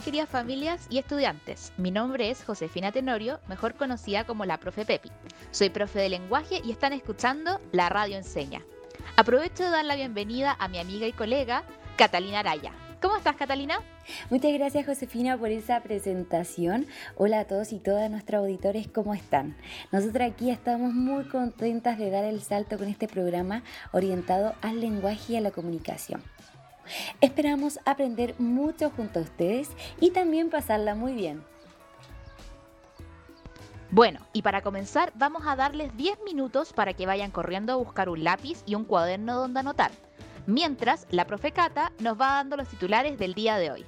Queridas 0.00 0.28
familias 0.28 0.86
y 0.88 0.98
estudiantes. 0.98 1.72
Mi 1.76 1.90
nombre 1.90 2.30
es 2.30 2.44
Josefina 2.44 2.92
Tenorio, 2.92 3.40
mejor 3.48 3.74
conocida 3.74 4.24
como 4.24 4.44
la 4.44 4.58
profe 4.58 4.84
Pepi. 4.84 5.10
Soy 5.50 5.70
profe 5.70 5.98
de 6.00 6.08
lenguaje 6.08 6.60
y 6.64 6.70
están 6.70 6.92
escuchando 6.92 7.60
La 7.72 7.88
Radio 7.88 8.16
Enseña. 8.16 8.62
Aprovecho 9.16 9.64
de 9.64 9.70
dar 9.70 9.84
la 9.84 9.96
bienvenida 9.96 10.56
a 10.58 10.68
mi 10.68 10.78
amiga 10.78 11.06
y 11.06 11.12
colega 11.12 11.64
Catalina 11.96 12.40
Araya. 12.40 12.72
¿Cómo 13.02 13.16
estás 13.16 13.36
Catalina? 13.36 13.80
Muchas 14.30 14.52
gracias 14.52 14.86
Josefina 14.86 15.36
por 15.36 15.50
esa 15.50 15.80
presentación. 15.80 16.86
Hola 17.16 17.40
a 17.40 17.44
todos 17.46 17.72
y 17.72 17.80
todas 17.80 18.10
nuestros 18.10 18.40
auditores, 18.40 18.88
¿cómo 18.88 19.12
están? 19.12 19.56
Nosotros 19.90 20.30
aquí 20.30 20.50
estamos 20.50 20.94
muy 20.94 21.24
contentas 21.24 21.98
de 21.98 22.10
dar 22.10 22.24
el 22.24 22.40
salto 22.42 22.78
con 22.78 22.88
este 22.88 23.08
programa 23.08 23.64
orientado 23.90 24.54
al 24.62 24.80
lenguaje 24.80 25.32
y 25.32 25.36
a 25.36 25.40
la 25.40 25.50
comunicación. 25.50 26.22
Esperamos 27.20 27.78
aprender 27.84 28.34
mucho 28.38 28.90
junto 28.90 29.18
a 29.18 29.22
ustedes 29.22 29.70
y 30.00 30.10
también 30.10 30.50
pasarla 30.50 30.94
muy 30.94 31.14
bien. 31.14 31.42
Bueno, 33.90 34.20
y 34.32 34.40
para 34.40 34.62
comenzar 34.62 35.12
vamos 35.14 35.42
a 35.46 35.54
darles 35.54 35.94
10 35.96 36.20
minutos 36.24 36.72
para 36.72 36.94
que 36.94 37.04
vayan 37.04 37.30
corriendo 37.30 37.74
a 37.74 37.76
buscar 37.76 38.08
un 38.08 38.24
lápiz 38.24 38.62
y 38.64 38.74
un 38.74 38.84
cuaderno 38.84 39.36
donde 39.36 39.60
anotar, 39.60 39.90
mientras 40.46 41.06
la 41.10 41.26
profe 41.26 41.52
Cata 41.52 41.92
nos 41.98 42.18
va 42.18 42.36
dando 42.36 42.56
los 42.56 42.68
titulares 42.68 43.18
del 43.18 43.34
día 43.34 43.58
de 43.58 43.70
hoy. 43.70 43.86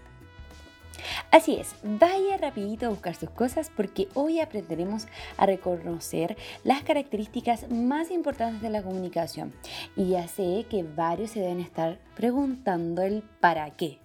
Así 1.30 1.56
es, 1.56 1.74
vaya 1.82 2.36
rapidito 2.36 2.86
a 2.86 2.90
buscar 2.90 3.14
sus 3.14 3.30
cosas 3.30 3.70
porque 3.74 4.08
hoy 4.14 4.40
aprenderemos 4.40 5.06
a 5.36 5.46
reconocer 5.46 6.36
las 6.62 6.82
características 6.82 7.70
más 7.70 8.10
importantes 8.10 8.62
de 8.62 8.70
la 8.70 8.82
comunicación. 8.82 9.52
Y 9.96 10.10
ya 10.10 10.28
sé 10.28 10.66
que 10.68 10.82
varios 10.82 11.32
se 11.32 11.40
deben 11.40 11.60
estar 11.60 11.98
preguntando 12.14 13.02
el 13.02 13.22
para 13.40 13.70
qué. 13.70 13.98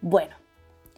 Bueno, 0.00 0.36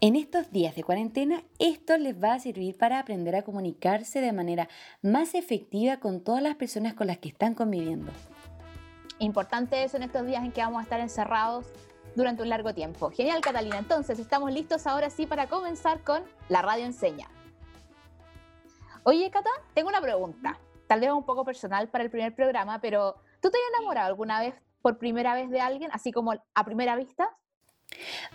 en 0.03 0.17
estos 0.17 0.51
días 0.51 0.75
de 0.75 0.83
cuarentena, 0.83 1.43
esto 1.59 1.99
les 1.99 2.23
va 2.23 2.33
a 2.33 2.41
servir 2.41 2.77
para 2.79 2.99
aprender 2.99 3.37
a 3.37 3.43
comunicarse 3.43 4.21
de 4.21 4.33
manera 4.33 4.69
más 5.03 5.35
efectiva 5.35 5.99
con 5.99 6.23
todas 6.23 6.43
las 6.43 6.57
personas 6.57 6.95
con 6.95 7.07
las 7.07 7.19
que 7.19 7.29
están 7.29 7.55
conviviendo. 7.55 8.11
Importante 9.19 9.85
eso 9.85 9.99
en 9.99 10.05
estos 10.05 10.27
días 10.27 10.43
en 10.43 10.53
que 10.53 10.63
vamos 10.63 10.81
a 10.81 10.85
estar 10.85 11.01
encerrados 11.01 11.67
durante 12.15 12.43
un 12.43 12.49
largo 12.49 12.75
tiempo. 12.75 13.11
Genial, 13.11 13.41
Catalina. 13.41 13.79
Entonces, 13.79 14.19
estamos 14.19 14.53
listos 14.53 14.87
ahora 14.87 15.11
sí 15.11 15.27
para 15.27 15.49
comenzar 15.49 16.03
con 16.03 16.23
la 16.49 16.63
radio 16.63 16.85
enseña. 16.85 17.29
Oye, 19.05 19.31
Cata, 19.31 19.51
tengo 19.75 19.89
una 19.89 20.01
pregunta. 20.01 20.59
Tal 20.87 21.01
vez 21.01 21.11
un 21.11 21.25
poco 21.25 21.45
personal 21.45 21.89
para 21.89 22.05
el 22.05 22.11
primer 22.11 22.35
programa, 22.35 22.81
pero 22.81 23.15
¿tú 23.41 23.51
te 23.51 23.57
has 23.57 23.79
enamorado 23.79 24.09
alguna 24.09 24.41
vez 24.41 24.55
por 24.83 24.99
primera 24.99 25.35
vez 25.35 25.51
de 25.51 25.61
alguien, 25.61 25.91
así 25.93 26.13
como 26.13 26.33
a 26.33 26.65
primera 26.65 26.97
vista? 26.97 27.31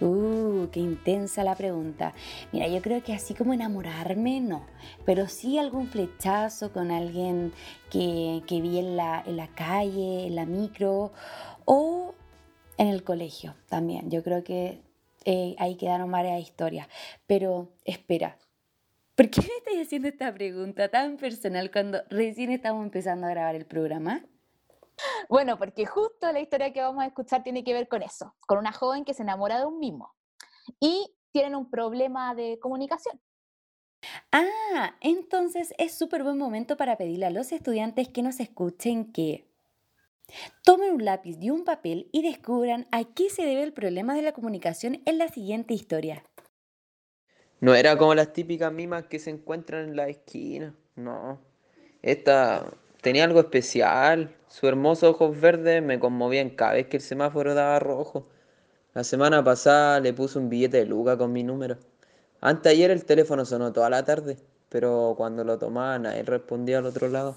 Uh, 0.02 0.68
qué 0.72 0.80
intensa 0.80 1.44
la 1.44 1.56
pregunta. 1.56 2.14
Mira, 2.52 2.68
yo 2.68 2.81
creo 2.81 3.03
que 3.03 3.14
así 3.14 3.34
como 3.34 3.53
enamorarme, 3.53 4.42
no. 4.42 4.66
Pero 5.06 5.28
sí 5.28 5.58
algún 5.58 5.88
flechazo 5.88 6.72
con 6.73 6.92
alguien 6.92 7.53
que, 7.90 8.44
que 8.48 8.59
vi 8.62 8.80
en 8.80 8.98
la, 8.98 9.23
en 9.26 9.38
la 9.38 9.48
calle, 9.48 10.28
en 10.28 10.36
la 10.36 10.46
micro, 10.46 11.14
o 11.66 12.15
en 12.78 12.88
el 12.88 13.04
colegio 13.04 13.56
también. 13.70 14.09
Yo 14.09 14.24
creo 14.24 14.44
que 14.44 14.81
eh, 15.25 15.56
ahí 15.58 15.75
quedaron 15.75 16.12
varias 16.12 16.40
historias. 16.41 16.88
Pero 17.28 17.74
espera, 17.84 18.38
¿por 19.16 19.30
qué 19.30 19.41
me 19.41 19.47
estás 19.58 19.86
haciendo 19.86 20.08
esta 20.08 20.34
pregunta 20.34 20.90
tan 20.90 21.18
personal 21.18 21.72
cuando 21.72 22.02
recién 22.09 22.52
estamos 22.52 22.84
empezando 22.84 23.28
a 23.28 23.31
grabar 23.31 23.56
el 23.56 23.66
programa? 23.66 24.25
Bueno, 25.28 25.58
porque 25.58 25.86
justo 25.86 26.31
la 26.31 26.40
historia 26.40 26.72
que 26.72 26.81
vamos 26.81 27.03
a 27.03 27.08
escuchar 27.08 27.44
tiene 27.44 27.63
que 27.63 27.74
ver 27.74 27.88
con 27.88 28.02
eso, 28.02 28.36
con 28.47 28.58
una 28.58 28.72
joven 28.72 29.03
que 29.03 29.13
se 29.13 29.24
enamora 29.24 29.59
de 29.59 29.66
un 29.66 29.80
mismo 29.80 30.13
y 30.80 31.13
tienen 31.31 31.56
un 31.56 31.69
problema 31.69 32.34
de 32.34 32.59
comunicación. 32.59 33.19
Ah, 34.31 34.96
entonces 35.02 35.74
es 35.78 35.97
súper 35.97 36.24
buen 36.24 36.38
momento 36.38 36.78
para 36.78 36.96
pedirle 36.96 37.25
a 37.25 37.31
los 37.31 37.52
estudiantes 37.52 38.07
que 38.07 38.22
nos 38.22 38.40
escuchen 38.40 39.12
que 39.12 39.50
Tomen 40.63 40.94
un 40.94 41.06
lápiz 41.06 41.38
y 41.40 41.50
un 41.50 41.63
papel 41.63 42.09
y 42.12 42.22
descubran 42.22 42.88
a 42.91 43.03
qué 43.03 43.30
se 43.30 43.44
debe 43.44 43.63
el 43.63 43.74
problema 43.74 44.16
de 44.16 44.22
la 44.22 44.31
comunicación 44.31 45.02
en 45.06 45.18
la 45.18 45.28
siguiente 45.28 45.74
historia. 45.74 46.24
No 47.62 47.74
era 47.74 47.97
como 47.97 48.16
las 48.16 48.34
típicas 48.34 48.72
mimas 48.72 49.06
que 49.06 49.19
se 49.19 49.30
encuentran 49.30 49.90
en 49.90 49.96
la 49.96 50.08
esquina, 50.08 50.75
no. 50.96 51.40
Esta 52.02 52.72
tenía 53.02 53.24
algo 53.24 53.40
especial. 53.40 54.36
Su 54.47 54.68
hermoso 54.68 55.09
ojos 55.09 55.40
verdes 55.40 55.81
me 55.81 56.00
conmovían 56.00 56.52
cada 56.52 56.74
vez 56.74 56.88
que 56.88 56.97
el 56.97 57.03
semáforo 57.03 57.53
daba 57.53 57.80
rojo. 57.80 58.28
La 58.94 59.03
semana 59.03 59.44
pasada 59.44 60.00
le 60.00 60.13
puse 60.13 60.38
un 60.40 60.50
billete 60.50 60.78
de 60.78 60.86
Luca 60.86 61.18
con 61.18 61.34
mi 61.34 61.44
número. 61.44 61.78
Antes 62.42 62.72
ayer 62.72 62.92
el 62.92 63.06
teléfono 63.06 63.46
sonó 63.46 63.74
toda 63.74 63.90
la 63.90 64.06
tarde, 64.06 64.38
pero 64.69 65.16
cuando 65.18 65.44
lo 65.44 65.57
tomaba 65.57 65.97
nadie 66.00 66.24
respondía 66.24 66.80
al 66.80 66.86
otro 66.86 67.07
lado. 67.07 67.36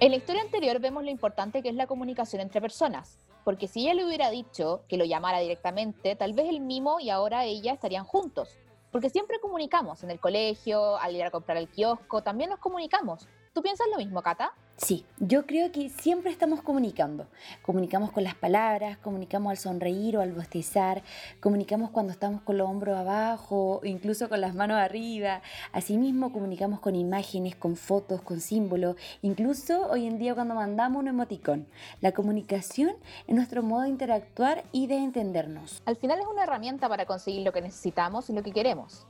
En 0.00 0.12
la 0.12 0.16
historia 0.16 0.42
anterior 0.42 0.78
vemos 0.78 1.02
lo 1.02 1.10
importante 1.10 1.60
que 1.60 1.70
es 1.70 1.74
la 1.74 1.88
comunicación 1.88 2.40
entre 2.40 2.60
personas, 2.60 3.18
porque 3.44 3.66
si 3.66 3.80
ella 3.80 3.94
le 3.94 4.06
hubiera 4.06 4.30
dicho 4.30 4.84
que 4.86 4.96
lo 4.96 5.04
llamara 5.04 5.40
directamente, 5.40 6.14
tal 6.14 6.34
vez 6.34 6.48
el 6.48 6.60
mimo 6.60 7.00
y 7.00 7.10
ahora 7.10 7.44
ella 7.44 7.72
estarían 7.72 8.04
juntos, 8.04 8.56
porque 8.92 9.10
siempre 9.10 9.40
comunicamos 9.40 10.04
en 10.04 10.12
el 10.12 10.20
colegio, 10.20 10.98
al 10.98 11.16
ir 11.16 11.24
a 11.24 11.32
comprar 11.32 11.58
al 11.58 11.68
kiosco, 11.68 12.22
también 12.22 12.50
nos 12.50 12.60
comunicamos. 12.60 13.26
¿Tú 13.58 13.62
piensas 13.62 13.88
lo 13.90 13.96
mismo, 13.96 14.22
Cata? 14.22 14.52
Sí, 14.76 15.04
yo 15.18 15.44
creo 15.44 15.72
que 15.72 15.90
siempre 15.90 16.30
estamos 16.30 16.62
comunicando. 16.62 17.26
Comunicamos 17.62 18.12
con 18.12 18.22
las 18.22 18.36
palabras, 18.36 18.98
comunicamos 18.98 19.50
al 19.50 19.56
sonreír 19.56 20.16
o 20.16 20.20
al 20.20 20.32
bostezar, 20.32 21.02
comunicamos 21.40 21.90
cuando 21.90 22.12
estamos 22.12 22.40
con 22.42 22.56
los 22.56 22.68
hombros 22.68 22.96
abajo, 22.96 23.80
incluso 23.82 24.28
con 24.28 24.40
las 24.40 24.54
manos 24.54 24.78
arriba. 24.78 25.42
Asimismo, 25.72 26.32
comunicamos 26.32 26.78
con 26.78 26.94
imágenes, 26.94 27.56
con 27.56 27.74
fotos, 27.74 28.22
con 28.22 28.40
símbolos, 28.40 28.94
incluso 29.22 29.88
hoy 29.90 30.06
en 30.06 30.20
día 30.20 30.36
cuando 30.36 30.54
mandamos 30.54 31.00
un 31.00 31.08
emoticón. 31.08 31.66
La 32.00 32.12
comunicación 32.12 32.94
es 33.26 33.34
nuestro 33.34 33.64
modo 33.64 33.82
de 33.82 33.88
interactuar 33.88 34.62
y 34.70 34.86
de 34.86 34.98
entendernos. 34.98 35.82
Al 35.84 35.96
final 35.96 36.20
es 36.20 36.26
una 36.28 36.44
herramienta 36.44 36.88
para 36.88 37.06
conseguir 37.06 37.42
lo 37.42 37.52
que 37.52 37.60
necesitamos 37.60 38.30
y 38.30 38.34
lo 38.34 38.44
que 38.44 38.52
queremos. 38.52 39.08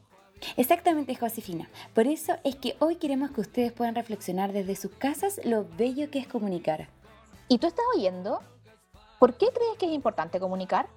Exactamente, 0.57 1.15
Josefina. 1.15 1.69
Por 1.95 2.07
eso 2.07 2.37
es 2.45 2.57
que 2.57 2.77
hoy 2.79 2.97
queremos 2.97 3.31
que 3.31 3.41
ustedes 3.41 3.73
puedan 3.73 3.95
reflexionar 3.95 4.53
desde 4.53 4.77
sus 4.77 4.93
casas 4.93 5.41
lo 5.45 5.67
bello 5.77 6.11
que 6.11 6.19
es 6.19 6.27
comunicar. 6.27 6.89
¿Y 7.49 7.59
tú 7.59 7.67
estás 7.67 7.85
oyendo? 7.97 8.41
¿Por 9.19 9.37
qué 9.37 9.47
crees 9.47 9.77
que 9.79 9.87
es 9.87 9.93
importante 9.93 10.39
comunicar? 10.39 10.89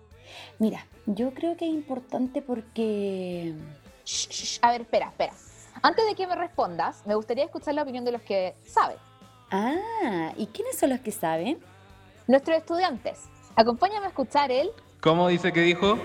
Mira, 0.59 0.85
yo 1.05 1.33
creo 1.33 1.57
que 1.57 1.65
es 1.65 1.73
importante 1.73 2.41
porque... 2.41 3.53
A 4.61 4.71
ver, 4.71 4.81
espera, 4.81 5.07
espera. 5.07 5.33
Antes 5.81 6.05
de 6.05 6.15
que 6.15 6.27
me 6.27 6.35
respondas, 6.35 7.05
me 7.05 7.15
gustaría 7.15 7.45
escuchar 7.45 7.73
la 7.73 7.83
opinión 7.83 8.05
de 8.05 8.11
los 8.11 8.21
que 8.21 8.55
saben. 8.65 8.97
Ah, 9.49 10.33
¿y 10.37 10.47
quiénes 10.47 10.77
son 10.77 10.91
los 10.91 10.99
que 10.99 11.11
saben? 11.11 11.59
Nuestros 12.27 12.57
estudiantes. 12.57 13.19
Acompáñame 13.55 14.05
a 14.05 14.09
escuchar 14.09 14.51
el... 14.51 14.71
¿Cómo 15.01 15.27
dice 15.27 15.51
que 15.51 15.61
dijo? 15.61 15.97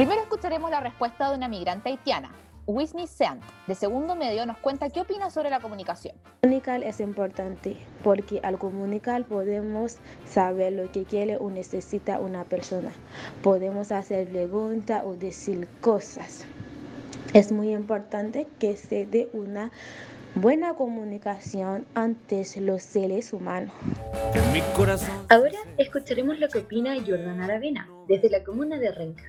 Primero 0.00 0.22
escucharemos 0.22 0.70
la 0.70 0.80
respuesta 0.80 1.28
de 1.28 1.36
una 1.36 1.46
migrante 1.46 1.90
haitiana. 1.90 2.30
Whitney 2.64 3.06
Seant, 3.06 3.42
de 3.66 3.74
segundo 3.74 4.14
medio, 4.14 4.46
nos 4.46 4.56
cuenta 4.56 4.88
qué 4.88 5.02
opina 5.02 5.28
sobre 5.28 5.50
la 5.50 5.60
comunicación. 5.60 6.16
Comunicar 6.40 6.82
es 6.82 7.00
importante 7.00 7.76
porque 8.02 8.40
al 8.42 8.56
comunicar 8.56 9.26
podemos 9.26 9.98
saber 10.26 10.72
lo 10.72 10.90
que 10.90 11.04
quiere 11.04 11.36
o 11.36 11.50
necesita 11.50 12.18
una 12.18 12.44
persona. 12.44 12.92
Podemos 13.42 13.92
hacer 13.92 14.26
preguntas 14.26 15.02
o 15.04 15.16
decir 15.16 15.68
cosas. 15.82 16.46
Es 17.34 17.52
muy 17.52 17.74
importante 17.74 18.46
que 18.58 18.78
se 18.78 19.04
dé 19.04 19.28
una 19.34 19.70
buena 20.34 20.72
comunicación 20.72 21.84
ante 21.94 22.46
los 22.58 22.82
seres 22.82 23.34
humanos. 23.34 23.74
Ahora 25.28 25.58
escucharemos 25.76 26.38
lo 26.38 26.48
que 26.48 26.60
opina 26.60 26.94
Jordan 27.06 27.42
Aravena, 27.42 27.86
desde 28.08 28.30
la 28.30 28.42
comuna 28.42 28.78
de 28.78 28.92
Renca. 28.92 29.24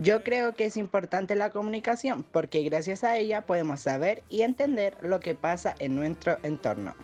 Yo 0.00 0.24
creo 0.24 0.54
que 0.54 0.64
es 0.64 0.78
importante 0.78 1.34
la 1.34 1.50
comunicación 1.50 2.24
porque 2.32 2.62
gracias 2.62 3.04
a 3.04 3.18
ella 3.18 3.42
podemos 3.42 3.80
saber 3.80 4.22
y 4.30 4.42
entender 4.42 4.96
lo 5.02 5.20
que 5.20 5.34
pasa 5.34 5.74
en 5.78 5.94
nuestro 5.96 6.38
entorno. 6.42 6.94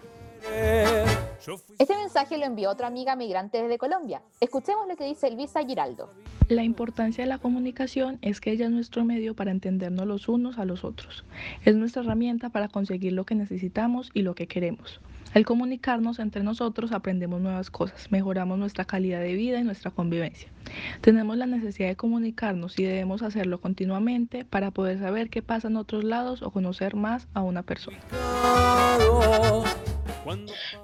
Este 1.78 1.96
mensaje 1.96 2.38
lo 2.38 2.46
envió 2.46 2.70
otra 2.70 2.86
amiga 2.86 3.14
migrante 3.14 3.62
desde 3.62 3.76
Colombia. 3.76 4.22
Escuchemos 4.40 4.88
lo 4.88 4.96
que 4.96 5.04
dice 5.04 5.28
Elvisa 5.28 5.64
Giraldo. 5.64 6.10
La 6.48 6.64
importancia 6.64 7.24
de 7.24 7.28
la 7.28 7.38
comunicación 7.38 8.18
es 8.22 8.40
que 8.40 8.52
ella 8.52 8.66
es 8.66 8.70
nuestro 8.70 9.04
medio 9.04 9.34
para 9.34 9.50
entendernos 9.50 10.06
los 10.06 10.28
unos 10.28 10.58
a 10.58 10.64
los 10.64 10.82
otros. 10.82 11.24
Es 11.64 11.76
nuestra 11.76 12.02
herramienta 12.02 12.48
para 12.48 12.68
conseguir 12.68 13.12
lo 13.12 13.24
que 13.24 13.34
necesitamos 13.34 14.10
y 14.14 14.22
lo 14.22 14.34
que 14.34 14.46
queremos. 14.46 15.00
Al 15.34 15.44
comunicarnos 15.44 16.18
entre 16.18 16.42
nosotros 16.42 16.92
aprendemos 16.92 17.40
nuevas 17.40 17.70
cosas, 17.70 18.10
mejoramos 18.10 18.58
nuestra 18.58 18.84
calidad 18.84 19.20
de 19.20 19.34
vida 19.34 19.60
y 19.60 19.64
nuestra 19.64 19.90
convivencia. 19.90 20.50
Tenemos 21.00 21.36
la 21.36 21.46
necesidad 21.46 21.88
de 21.88 21.96
comunicarnos 21.96 22.78
y 22.78 22.84
debemos 22.84 23.22
hacerlo 23.22 23.60
continuamente 23.60 24.44
para 24.44 24.70
poder 24.70 24.98
saber 24.98 25.30
qué 25.30 25.42
pasa 25.42 25.68
en 25.68 25.76
otros 25.76 26.04
lados 26.04 26.42
o 26.42 26.50
conocer 26.50 26.96
más 26.96 27.28
a 27.34 27.42
una 27.42 27.62
persona. 27.62 27.98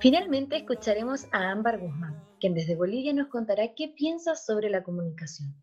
Finalmente 0.00 0.56
escucharemos 0.56 1.26
a 1.32 1.50
Ámbar 1.50 1.78
Guzmán, 1.78 2.22
quien 2.40 2.54
desde 2.54 2.76
Bolivia 2.76 3.12
nos 3.12 3.28
contará 3.28 3.74
qué 3.74 3.88
piensa 3.96 4.34
sobre 4.34 4.70
la 4.70 4.82
comunicación. 4.82 5.54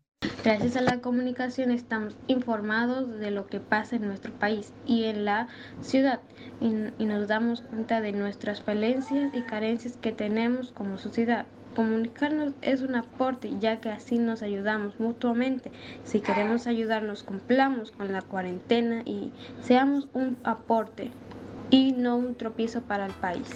Gracias 0.44 0.74
a 0.74 0.80
la 0.80 1.00
comunicación 1.00 1.70
estamos 1.70 2.16
informados 2.26 3.20
de 3.20 3.30
lo 3.30 3.46
que 3.46 3.60
pasa 3.60 3.94
en 3.94 4.08
nuestro 4.08 4.32
país 4.32 4.72
y 4.84 5.04
en 5.04 5.24
la 5.24 5.46
ciudad 5.82 6.18
y, 6.60 7.04
nos 7.04 7.28
damos 7.28 7.60
cuenta 7.60 8.00
de 8.00 8.10
nuestras 8.10 8.60
falencias 8.60 9.32
y 9.34 9.42
carencias 9.42 9.96
que 9.98 10.10
tenemos 10.10 10.72
como 10.72 10.98
sociedad. 10.98 11.46
Comunicarnos 11.76 12.54
es 12.60 12.82
un 12.82 12.96
aporte 12.96 13.52
ya 13.60 13.80
que 13.80 13.90
así 13.90 14.18
nos 14.18 14.42
ayudamos 14.42 14.98
mutuamente. 14.98 15.70
Si 16.02 16.20
queremos 16.20 16.66
ayudarnos, 16.66 17.22
cumplamos 17.22 17.92
con 17.92 18.12
la 18.12 18.22
cuarentena 18.22 19.02
y 19.04 19.30
seamos 19.62 20.08
un 20.12 20.36
aporte 20.42 21.12
y 21.70 21.92
no 21.92 22.16
un 22.16 22.34
tropiezo 22.34 22.82
para 22.82 23.06
el 23.06 23.12
país. 23.12 23.46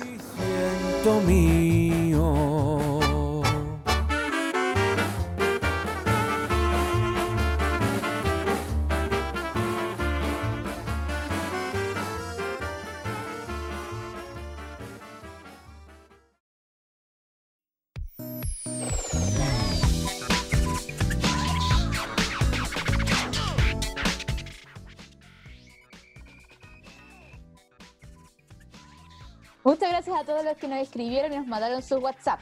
Muchas 29.66 29.90
gracias 29.90 30.16
a 30.16 30.22
todos 30.22 30.44
los 30.44 30.56
que 30.58 30.68
nos 30.68 30.78
escribieron 30.78 31.32
y 31.32 31.36
nos 31.38 31.48
mandaron 31.48 31.82
su 31.82 31.96
WhatsApp. 31.96 32.38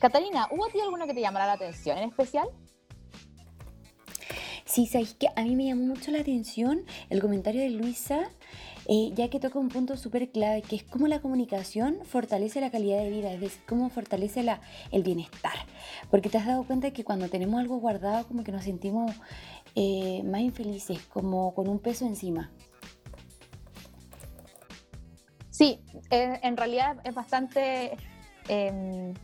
Catalina, 0.00 0.48
¿hubo 0.50 0.64
a 0.64 0.70
ti 0.70 0.80
alguno 0.80 1.06
que 1.06 1.12
te 1.12 1.20
llamara 1.20 1.44
la 1.44 1.52
atención 1.52 1.98
en 1.98 2.08
especial? 2.08 2.48
Sí, 4.64 4.86
sabéis 4.86 5.12
que 5.12 5.28
a 5.36 5.42
mí 5.42 5.54
me 5.54 5.66
llamó 5.66 5.82
mucho 5.82 6.10
la 6.10 6.20
atención 6.20 6.86
el 7.10 7.20
comentario 7.20 7.60
de 7.60 7.68
Luisa, 7.68 8.30
eh, 8.86 9.10
ya 9.12 9.28
que 9.28 9.38
toca 9.38 9.58
un 9.58 9.68
punto 9.68 9.98
súper 9.98 10.30
clave, 10.30 10.62
que 10.62 10.76
es 10.76 10.82
cómo 10.82 11.08
la 11.08 11.20
comunicación 11.20 11.98
fortalece 12.06 12.62
la 12.62 12.70
calidad 12.70 13.02
de 13.02 13.10
vida, 13.10 13.30
es 13.34 13.40
decir, 13.42 13.60
cómo 13.68 13.90
fortalece 13.90 14.42
la, 14.42 14.62
el 14.92 15.02
bienestar. 15.02 15.58
Porque 16.10 16.30
te 16.30 16.38
has 16.38 16.46
dado 16.46 16.64
cuenta 16.64 16.90
que 16.90 17.04
cuando 17.04 17.28
tenemos 17.28 17.60
algo 17.60 17.76
guardado, 17.76 18.26
como 18.26 18.44
que 18.44 18.52
nos 18.52 18.64
sentimos 18.64 19.12
eh, 19.74 20.22
más 20.24 20.40
infelices, 20.40 21.00
como 21.12 21.52
con 21.52 21.68
un 21.68 21.80
peso 21.80 22.06
encima. 22.06 22.50
Sí, 25.56 25.80
en 26.10 26.54
realidad 26.58 26.98
es 27.04 27.14
bastante 27.14 27.96
em, 28.46 29.14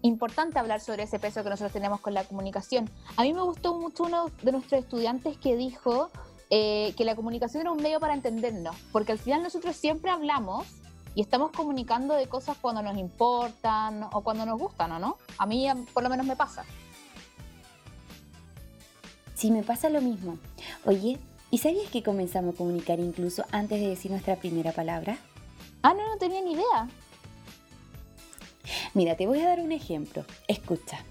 importante 0.00 0.58
hablar 0.58 0.80
sobre 0.80 1.02
ese 1.02 1.18
peso 1.18 1.44
que 1.44 1.50
nosotros 1.50 1.74
tenemos 1.74 2.00
con 2.00 2.14
la 2.14 2.24
comunicación. 2.24 2.88
A 3.18 3.22
mí 3.22 3.34
me 3.34 3.42
gustó 3.42 3.78
mucho 3.78 4.04
uno 4.04 4.30
de 4.42 4.50
nuestros 4.50 4.82
estudiantes 4.82 5.36
que 5.36 5.54
dijo 5.54 6.10
eh, 6.48 6.94
que 6.96 7.04
la 7.04 7.14
comunicación 7.14 7.60
era 7.60 7.70
un 7.70 7.82
medio 7.82 8.00
para 8.00 8.14
entendernos, 8.14 8.74
porque 8.92 9.12
al 9.12 9.18
final 9.18 9.42
nosotros 9.42 9.76
siempre 9.76 10.10
hablamos 10.10 10.66
y 11.14 11.20
estamos 11.20 11.50
comunicando 11.50 12.14
de 12.14 12.28
cosas 12.28 12.56
cuando 12.58 12.80
nos 12.80 12.96
importan 12.96 14.04
o 14.04 14.22
cuando 14.22 14.46
nos 14.46 14.58
gustan, 14.58 14.92
¿o 14.92 14.98
no? 14.98 15.18
A 15.36 15.44
mí 15.44 15.68
por 15.92 16.02
lo 16.02 16.08
menos 16.08 16.24
me 16.24 16.34
pasa. 16.34 16.64
Sí, 19.34 19.50
me 19.50 19.62
pasa 19.62 19.90
lo 19.90 20.00
mismo. 20.00 20.38
Oye, 20.86 21.18
¿y 21.50 21.58
sabías 21.58 21.90
que 21.90 22.02
comenzamos 22.02 22.54
a 22.54 22.56
comunicar 22.56 23.00
incluso 23.00 23.44
antes 23.52 23.82
de 23.82 23.88
decir 23.88 24.10
nuestra 24.10 24.36
primera 24.36 24.72
palabra? 24.72 25.18
Ah, 25.82 25.94
no, 25.94 26.08
no 26.08 26.16
tenía 26.16 26.40
ni 26.40 26.52
idea. 26.52 26.88
Mira, 28.94 29.16
te 29.16 29.26
voy 29.26 29.40
a 29.40 29.48
dar 29.48 29.60
un 29.60 29.72
ejemplo. 29.72 30.24
Escucha. 30.46 31.04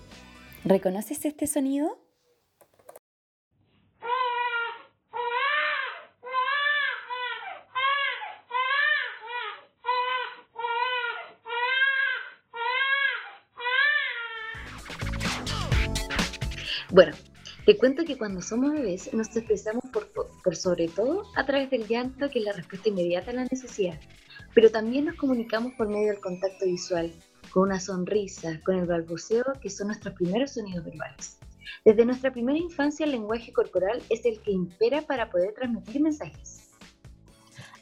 ¿Reconoces 0.63 1.25
este 1.25 1.45
sonido? 1.45 1.97
Bueno, 16.91 17.15
te 17.65 17.77
cuento 17.77 18.03
que 18.03 18.17
cuando 18.17 18.41
somos 18.41 18.73
bebés 18.73 19.13
nos 19.13 19.33
expresamos 19.35 19.83
por, 19.93 20.11
por, 20.11 20.55
sobre 20.57 20.89
todo 20.89 21.23
a 21.37 21.45
través 21.45 21.69
del 21.69 21.87
llanto, 21.87 22.29
que 22.29 22.39
es 22.39 22.45
la 22.45 22.51
respuesta 22.51 22.89
inmediata 22.89 23.31
a 23.31 23.33
la 23.33 23.45
necesidad 23.49 23.97
pero 24.53 24.69
también 24.69 25.05
nos 25.05 25.15
comunicamos 25.15 25.73
por 25.73 25.87
medio 25.87 26.11
del 26.11 26.21
contacto 26.21 26.65
visual, 26.65 27.11
con 27.51 27.63
una 27.63 27.79
sonrisa, 27.79 28.59
con 28.65 28.77
el 28.77 28.85
balbuceo, 28.85 29.45
que 29.61 29.69
son 29.69 29.87
nuestros 29.87 30.13
primeros 30.15 30.51
sonidos 30.51 30.85
verbales. 30.85 31.37
Desde 31.85 32.05
nuestra 32.05 32.31
primera 32.31 32.57
infancia 32.57 33.05
el 33.05 33.11
lenguaje 33.11 33.51
corporal 33.53 34.01
es 34.09 34.25
el 34.25 34.39
que 34.41 34.51
impera 34.51 35.01
para 35.01 35.29
poder 35.29 35.53
transmitir 35.53 36.01
mensajes. 36.01 36.69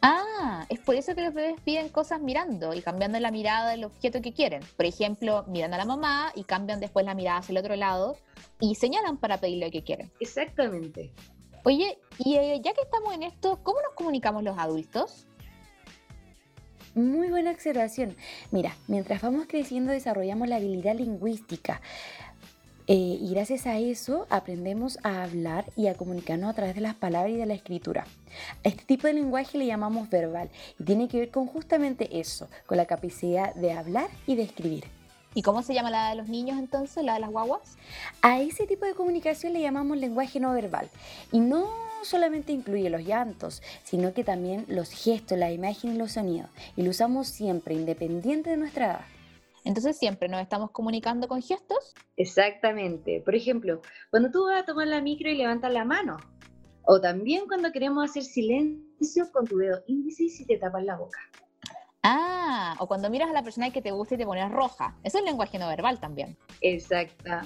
Ah, 0.01 0.65
es 0.69 0.79
por 0.79 0.95
eso 0.95 1.13
que 1.13 1.21
los 1.21 1.33
bebés 1.33 1.59
piden 1.61 1.89
cosas 1.89 2.21
mirando 2.21 2.73
y 2.73 2.81
cambiando 2.81 3.19
la 3.19 3.31
mirada 3.31 3.71
del 3.71 3.83
objeto 3.83 4.21
que 4.21 4.31
quieren. 4.31 4.61
Por 4.77 4.85
ejemplo, 4.85 5.43
miran 5.47 5.73
a 5.73 5.77
la 5.77 5.83
mamá 5.83 6.31
y 6.35 6.45
cambian 6.45 6.79
después 6.79 7.05
la 7.05 7.15
mirada 7.15 7.39
hacia 7.39 7.51
el 7.51 7.57
otro 7.57 7.75
lado 7.75 8.15
y 8.61 8.75
señalan 8.75 9.17
para 9.17 9.39
pedir 9.39 9.61
lo 9.63 9.69
que 9.71 9.83
quieren. 9.83 10.09
Exactamente. 10.21 11.11
Oye, 11.65 11.99
y 12.19 12.35
eh, 12.35 12.61
ya 12.63 12.73
que 12.73 12.81
estamos 12.81 13.13
en 13.13 13.23
esto, 13.23 13.59
¿cómo 13.63 13.81
nos 13.81 13.93
comunicamos 13.93 14.43
los 14.43 14.57
adultos? 14.57 15.27
Muy 16.95 17.29
buena 17.29 17.51
observación. 17.51 18.15
Mira, 18.51 18.75
mientras 18.87 19.21
vamos 19.21 19.45
creciendo 19.47 19.91
desarrollamos 19.91 20.47
la 20.47 20.55
habilidad 20.55 20.95
lingüística. 20.95 21.81
Eh, 22.87 23.19
y 23.21 23.29
gracias 23.29 23.67
a 23.67 23.77
eso 23.77 24.25
aprendemos 24.31 24.97
a 25.03 25.21
hablar 25.21 25.65
y 25.75 25.85
a 25.85 25.93
comunicarnos 25.93 26.49
a 26.49 26.55
través 26.55 26.73
de 26.73 26.81
las 26.81 26.95
palabras 26.95 27.31
y 27.31 27.37
de 27.37 27.45
la 27.45 27.53
escritura. 27.53 28.07
A 28.65 28.67
este 28.67 28.83
tipo 28.83 29.05
de 29.05 29.13
lenguaje 29.13 29.59
le 29.59 29.67
llamamos 29.67 30.09
verbal 30.09 30.49
y 30.79 30.83
tiene 30.85 31.07
que 31.07 31.19
ver 31.19 31.29
con 31.29 31.45
justamente 31.45 32.19
eso, 32.19 32.49
con 32.65 32.77
la 32.77 32.87
capacidad 32.87 33.53
de 33.53 33.73
hablar 33.73 34.09
y 34.25 34.35
de 34.35 34.41
escribir. 34.41 34.85
¿Y 35.35 35.43
cómo 35.43 35.61
se 35.61 35.75
llama 35.75 35.91
la 35.91 36.09
de 36.09 36.15
los 36.15 36.27
niños 36.27 36.57
entonces, 36.57 37.03
la 37.03 37.13
de 37.13 37.19
las 37.19 37.29
guaguas? 37.29 37.77
A 38.23 38.39
ese 38.39 38.65
tipo 38.65 38.87
de 38.87 38.95
comunicación 38.95 39.53
le 39.53 39.61
llamamos 39.61 39.97
lenguaje 39.97 40.39
no 40.39 40.51
verbal. 40.53 40.89
Y 41.31 41.39
no 41.39 41.88
solamente 42.03 42.51
incluye 42.51 42.89
los 42.89 43.01
llantos, 43.01 43.61
sino 43.83 44.13
que 44.13 44.23
también 44.23 44.65
los 44.67 44.91
gestos, 44.91 45.37
la 45.37 45.51
imagen 45.51 45.95
y 45.95 45.97
los 45.97 46.13
sonidos. 46.13 46.49
Y 46.75 46.83
lo 46.83 46.91
usamos 46.91 47.27
siempre, 47.27 47.75
independiente 47.75 48.51
de 48.51 48.57
nuestra 48.57 48.85
edad. 48.85 49.05
Entonces 49.65 49.97
siempre 49.97 50.29
nos 50.29 50.41
estamos 50.41 50.71
comunicando 50.71 51.27
con 51.27 51.41
gestos. 51.41 51.93
Exactamente. 52.15 53.21
Por 53.23 53.35
ejemplo, 53.35 53.81
cuando 54.09 54.31
tú 54.31 54.45
vas 54.45 54.63
a 54.63 54.65
tomar 54.65 54.87
la 54.87 55.01
micro 55.01 55.29
y 55.29 55.35
levantas 55.35 55.71
la 55.71 55.85
mano. 55.85 56.17
O 56.83 56.99
también 56.99 57.45
cuando 57.47 57.71
queremos 57.71 58.09
hacer 58.09 58.23
silencio 58.23 59.31
con 59.31 59.45
tu 59.45 59.57
dedo 59.57 59.83
índice 59.87 60.23
y 60.23 60.45
te 60.45 60.57
tapas 60.57 60.83
la 60.83 60.97
boca. 60.97 61.19
Ah, 62.01 62.75
o 62.79 62.87
cuando 62.87 63.09
miras 63.09 63.29
a 63.29 63.33
la 63.33 63.43
persona 63.43 63.71
que 63.71 63.81
te 63.81 63.91
gusta 63.91 64.15
y 64.15 64.17
te 64.17 64.25
pones 64.25 64.49
roja. 64.51 64.95
Eso 65.03 65.19
es 65.19 65.23
lenguaje 65.23 65.59
no 65.59 65.67
verbal 65.67 65.99
también. 65.99 66.37
Exacta. 66.61 67.45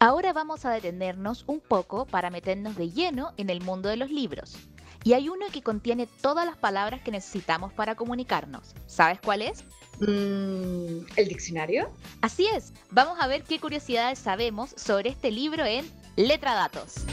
Ahora 0.00 0.32
vamos 0.32 0.64
a 0.64 0.70
detenernos 0.70 1.42
un 1.48 1.58
poco 1.58 2.06
para 2.06 2.30
meternos 2.30 2.76
de 2.76 2.90
lleno 2.90 3.32
en 3.36 3.50
el 3.50 3.60
mundo 3.60 3.88
de 3.88 3.96
los 3.96 4.12
libros. 4.12 4.56
Y 5.02 5.14
hay 5.14 5.28
uno 5.28 5.46
que 5.52 5.60
contiene 5.60 6.06
todas 6.06 6.46
las 6.46 6.56
palabras 6.56 7.00
que 7.00 7.10
necesitamos 7.10 7.72
para 7.72 7.96
comunicarnos. 7.96 8.76
¿Sabes 8.86 9.18
cuál 9.20 9.42
es? 9.42 9.64
Mm, 9.98 11.04
¿El 11.16 11.28
diccionario? 11.28 11.90
Así 12.20 12.46
es. 12.46 12.72
Vamos 12.92 13.18
a 13.20 13.26
ver 13.26 13.42
qué 13.42 13.58
curiosidades 13.58 14.20
sabemos 14.20 14.70
sobre 14.76 15.10
este 15.10 15.32
libro 15.32 15.64
en 15.64 15.84
Letra 16.14 16.54
Datos. 16.54 17.04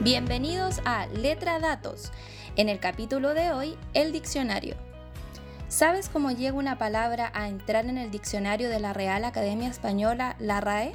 Bienvenidos 0.00 0.80
a 0.84 1.06
Letra 1.06 1.60
Datos. 1.60 2.10
En 2.56 2.68
el 2.68 2.78
capítulo 2.78 3.34
de 3.34 3.50
hoy, 3.50 3.76
el 3.94 4.12
diccionario. 4.12 4.76
¿Sabes 5.66 6.08
cómo 6.08 6.30
llega 6.30 6.56
una 6.56 6.78
palabra 6.78 7.32
a 7.34 7.48
entrar 7.48 7.86
en 7.86 7.98
el 7.98 8.12
diccionario 8.12 8.68
de 8.68 8.78
la 8.78 8.92
Real 8.92 9.24
Academia 9.24 9.68
Española, 9.68 10.36
la 10.38 10.60
RAE? 10.60 10.92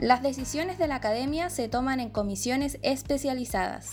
Las 0.00 0.24
decisiones 0.24 0.76
de 0.76 0.88
la 0.88 0.96
academia 0.96 1.50
se 1.50 1.68
toman 1.68 2.00
en 2.00 2.10
comisiones 2.10 2.78
especializadas. 2.82 3.92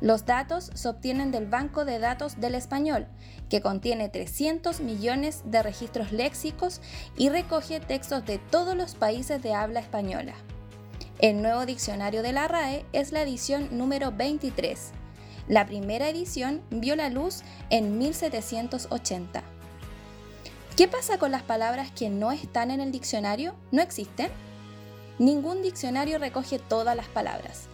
Los 0.00 0.26
datos 0.26 0.72
se 0.74 0.88
obtienen 0.88 1.30
del 1.30 1.46
Banco 1.46 1.84
de 1.84 2.00
Datos 2.00 2.40
del 2.40 2.56
Español, 2.56 3.06
que 3.48 3.60
contiene 3.60 4.08
300 4.08 4.80
millones 4.80 5.42
de 5.44 5.62
registros 5.62 6.10
léxicos 6.10 6.80
y 7.16 7.28
recoge 7.28 7.78
textos 7.78 8.26
de 8.26 8.38
todos 8.38 8.76
los 8.76 8.96
países 8.96 9.40
de 9.42 9.54
habla 9.54 9.78
española. 9.78 10.34
El 11.20 11.40
nuevo 11.40 11.66
diccionario 11.66 12.22
de 12.22 12.32
la 12.32 12.48
RAE 12.48 12.84
es 12.92 13.12
la 13.12 13.22
edición 13.22 13.68
número 13.78 14.10
23. 14.10 14.94
La 15.50 15.66
primera 15.66 16.08
edición 16.08 16.62
vio 16.70 16.94
la 16.94 17.08
luz 17.08 17.42
en 17.70 17.98
1780. 17.98 19.42
¿Qué 20.76 20.86
pasa 20.86 21.18
con 21.18 21.32
las 21.32 21.42
palabras 21.42 21.90
que 21.90 22.08
no 22.08 22.30
están 22.30 22.70
en 22.70 22.80
el 22.80 22.92
diccionario? 22.92 23.56
¿No 23.72 23.82
existen? 23.82 24.28
Ningún 25.18 25.60
diccionario 25.60 26.20
recoge 26.20 26.60
todas 26.60 26.94
las 26.94 27.08
palabras. 27.08 27.64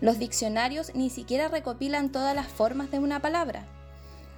Los 0.00 0.18
diccionarios 0.18 0.94
ni 0.94 1.10
siquiera 1.10 1.48
recopilan 1.48 2.10
todas 2.10 2.34
las 2.34 2.46
formas 2.46 2.90
de 2.90 3.00
una 3.00 3.20
palabra. 3.20 3.66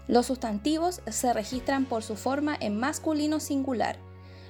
Los 0.09 0.27
sustantivos 0.27 1.01
se 1.07 1.33
registran 1.33 1.85
por 1.85 2.03
su 2.03 2.17
forma 2.17 2.57
en 2.59 2.81
masculino 2.81 3.39
singular, 3.39 3.97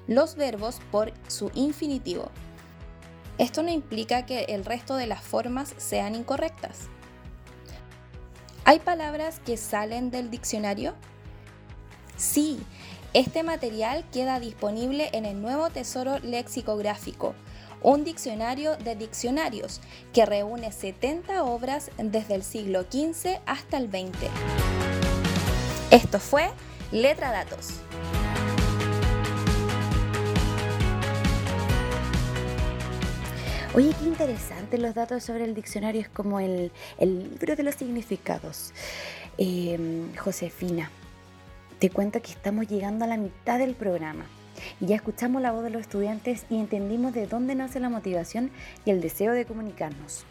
los 0.07 0.37
verbos 0.37 0.81
por 0.91 1.13
su 1.27 1.51
infinitivo. 1.53 2.31
Esto 3.37 3.63
no 3.63 3.69
implica 3.69 4.25
que 4.25 4.45
el 4.45 4.65
resto 4.65 4.97
de 4.97 5.07
las 5.07 5.21
formas 5.21 5.75
sean 5.77 6.15
incorrectas. 6.15 6.89
¿Hay 8.69 8.81
palabras 8.81 9.41
que 9.47 9.57
salen 9.57 10.11
del 10.11 10.31
diccionario? 10.31 10.93
Sí, 12.19 12.61
este 13.15 13.43
material 13.43 14.05
queda 14.13 14.41
disponible 14.41 15.09
en 15.15 15.25
el 15.25 15.41
nuevo 15.41 15.71
Tesoro 15.71 16.19
Lexicográfico, 16.19 17.35
un 17.81 18.05
diccionario 18.05 18.77
de 18.77 18.95
diccionarios 18.95 19.81
que 20.13 20.27
reúne 20.27 20.71
70 20.71 21.45
obras 21.45 21.91
desde 21.97 22.35
el 22.35 22.43
siglo 22.43 22.83
XV 22.83 23.41
hasta 23.47 23.79
el 23.79 23.89
XX. 23.89 24.29
Esto 25.91 26.21
fue 26.21 26.51
Letra 26.93 27.33
Datos. 27.33 27.81
Oye, 33.79 33.95
qué 33.97 34.07
interesante 34.07 34.77
los 34.77 34.93
datos 34.93 35.23
sobre 35.23 35.45
el 35.45 35.55
diccionario, 35.55 36.01
es 36.01 36.09
como 36.09 36.41
el, 36.41 36.73
libro 36.99 37.55
de 37.55 37.63
los 37.63 37.77
significados. 37.77 38.73
Em, 39.37 40.17
Josefina, 40.17 40.91
te 41.79 41.89
cuento 41.89 42.21
que 42.21 42.33
estamos 42.33 42.67
llegando 42.67 43.05
a 43.05 43.09
la 43.09 43.17
mitad 43.17 43.61
del 43.61 43.77
programa. 43.77 44.27
Ya 44.81 44.97
escuchamos 44.97 45.43
la 45.43 45.53
voz 45.53 45.63
de 45.63 45.71
los 45.71 45.83
estudiantes 45.83 46.45
y 46.51 46.57
entendimos 46.57 47.15
de 47.15 47.29
dónde 47.29 47.55
nace 47.55 47.79
la 47.79 47.89
motivación 47.89 48.51
y 48.85 48.91
el 48.91 49.01
deseo 49.01 49.33
de 49.33 49.47
comunicarnos. 49.47 50.25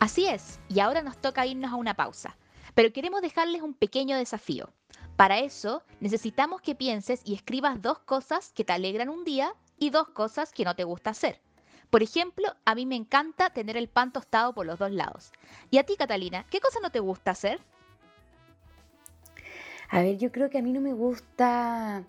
Así 0.00 0.26
es, 0.26 0.58
y 0.68 0.80
ahora 0.80 1.02
nos 1.02 1.16
toca 1.16 1.46
irnos 1.46 1.70
a 1.70 1.76
una 1.76 1.94
pausa, 1.94 2.36
pero 2.74 2.92
queremos 2.92 3.22
dejarles 3.22 3.62
un 3.62 3.74
pequeño 3.74 4.16
desafío. 4.16 4.68
Para 5.14 5.38
eso 5.38 5.84
necesitamos 6.00 6.60
que 6.60 6.74
pienses 6.74 7.20
y 7.24 7.34
escribas 7.34 7.80
dos 7.80 8.00
cosas 8.00 8.50
que 8.52 8.64
te 8.64 8.72
alegran 8.72 9.10
un 9.10 9.22
día 9.22 9.54
y 9.78 9.90
dos 9.90 10.08
cosas 10.08 10.52
que 10.52 10.64
no 10.64 10.74
te 10.74 10.82
gusta 10.82 11.10
hacer. 11.10 11.40
Por 11.90 12.02
ejemplo, 12.02 12.54
a 12.64 12.74
mí 12.74 12.84
me 12.84 12.96
encanta 12.96 13.50
tener 13.50 13.76
el 13.76 13.88
pan 13.88 14.12
tostado 14.12 14.52
por 14.52 14.66
los 14.66 14.78
dos 14.78 14.90
lados. 14.90 15.32
¿Y 15.70 15.78
a 15.78 15.84
ti, 15.84 15.96
Catalina, 15.96 16.44
qué 16.50 16.60
cosa 16.60 16.80
no 16.82 16.90
te 16.90 17.00
gusta 17.00 17.30
hacer? 17.30 17.60
A 19.88 20.02
ver, 20.02 20.18
yo 20.18 20.30
creo 20.30 20.50
que 20.50 20.58
a 20.58 20.62
mí 20.62 20.72
no 20.72 20.80
me 20.80 20.92
gusta 20.92 22.04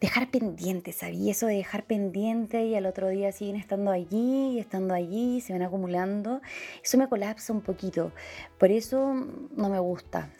dejar 0.00 0.30
pendiente, 0.30 0.92
¿sabí? 0.92 1.28
Eso 1.28 1.46
de 1.46 1.56
dejar 1.56 1.84
pendiente 1.84 2.64
y 2.64 2.74
al 2.76 2.86
otro 2.86 3.08
día 3.08 3.32
siguen 3.32 3.56
estando 3.56 3.90
allí 3.90 4.52
y 4.52 4.58
estando 4.58 4.94
allí, 4.94 5.40
se 5.42 5.52
van 5.52 5.62
acumulando. 5.62 6.40
Eso 6.82 6.96
me 6.96 7.08
colapsa 7.08 7.52
un 7.52 7.60
poquito. 7.60 8.12
Por 8.58 8.70
eso 8.70 9.14
no 9.54 9.68
me 9.68 9.78
gusta. 9.80 10.30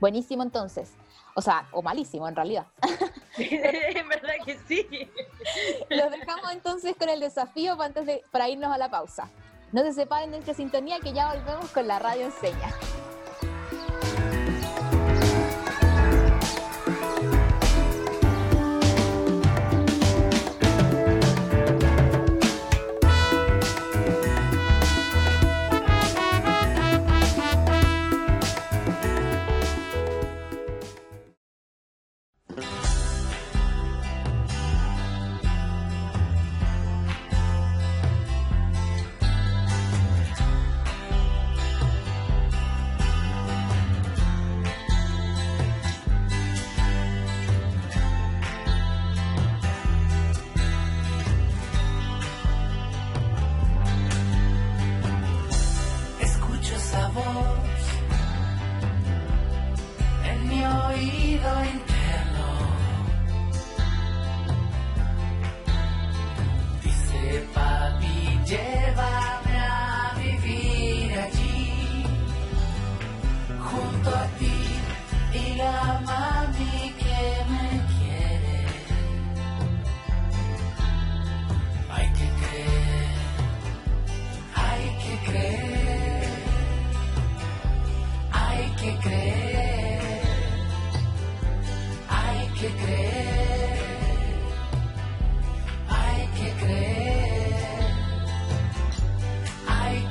Buenísimo 0.00 0.42
entonces. 0.42 0.92
O 1.34 1.42
sea, 1.42 1.66
o 1.72 1.82
malísimo 1.82 2.28
en 2.28 2.36
realidad. 2.36 2.66
en 3.36 4.08
verdad 4.08 4.34
que 4.44 4.58
sí. 4.66 4.86
Los 5.88 6.10
dejamos 6.10 6.52
entonces 6.52 6.94
con 6.96 7.08
el 7.08 7.20
desafío 7.20 7.76
para, 7.76 7.88
antes 7.88 8.06
de, 8.06 8.24
para 8.30 8.48
irnos 8.48 8.72
a 8.72 8.78
la 8.78 8.90
pausa. 8.90 9.30
No 9.72 9.82
se 9.82 9.92
separen 9.94 10.30
de 10.30 10.36
nuestra 10.36 10.54
sintonía 10.54 11.00
que 11.00 11.12
ya 11.12 11.32
volvemos 11.32 11.70
con 11.70 11.88
la 11.88 11.98
radio 11.98 12.26
enseña. 12.26 12.74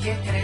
Llevar 0.01 0.35
a 0.35 0.40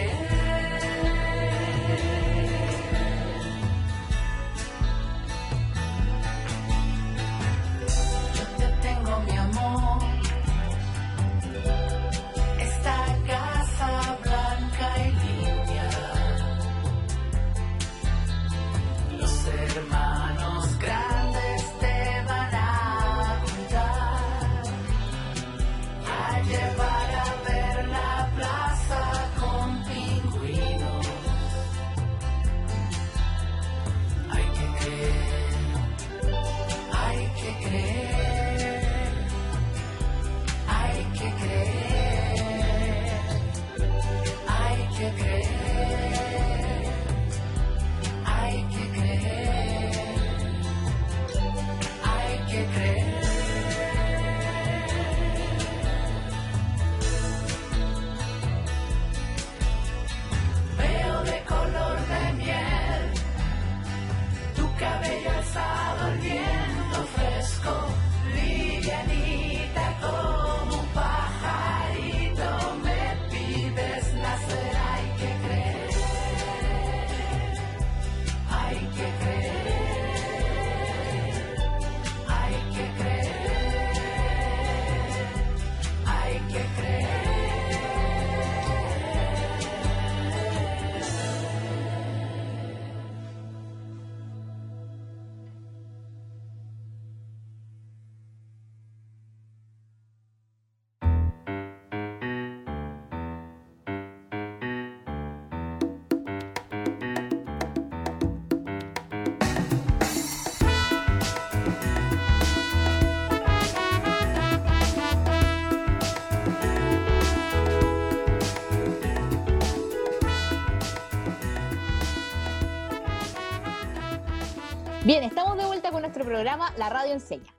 programa 126.38 126.72
La 126.78 126.90
Radio 126.90 127.14
Enseña. 127.14 127.52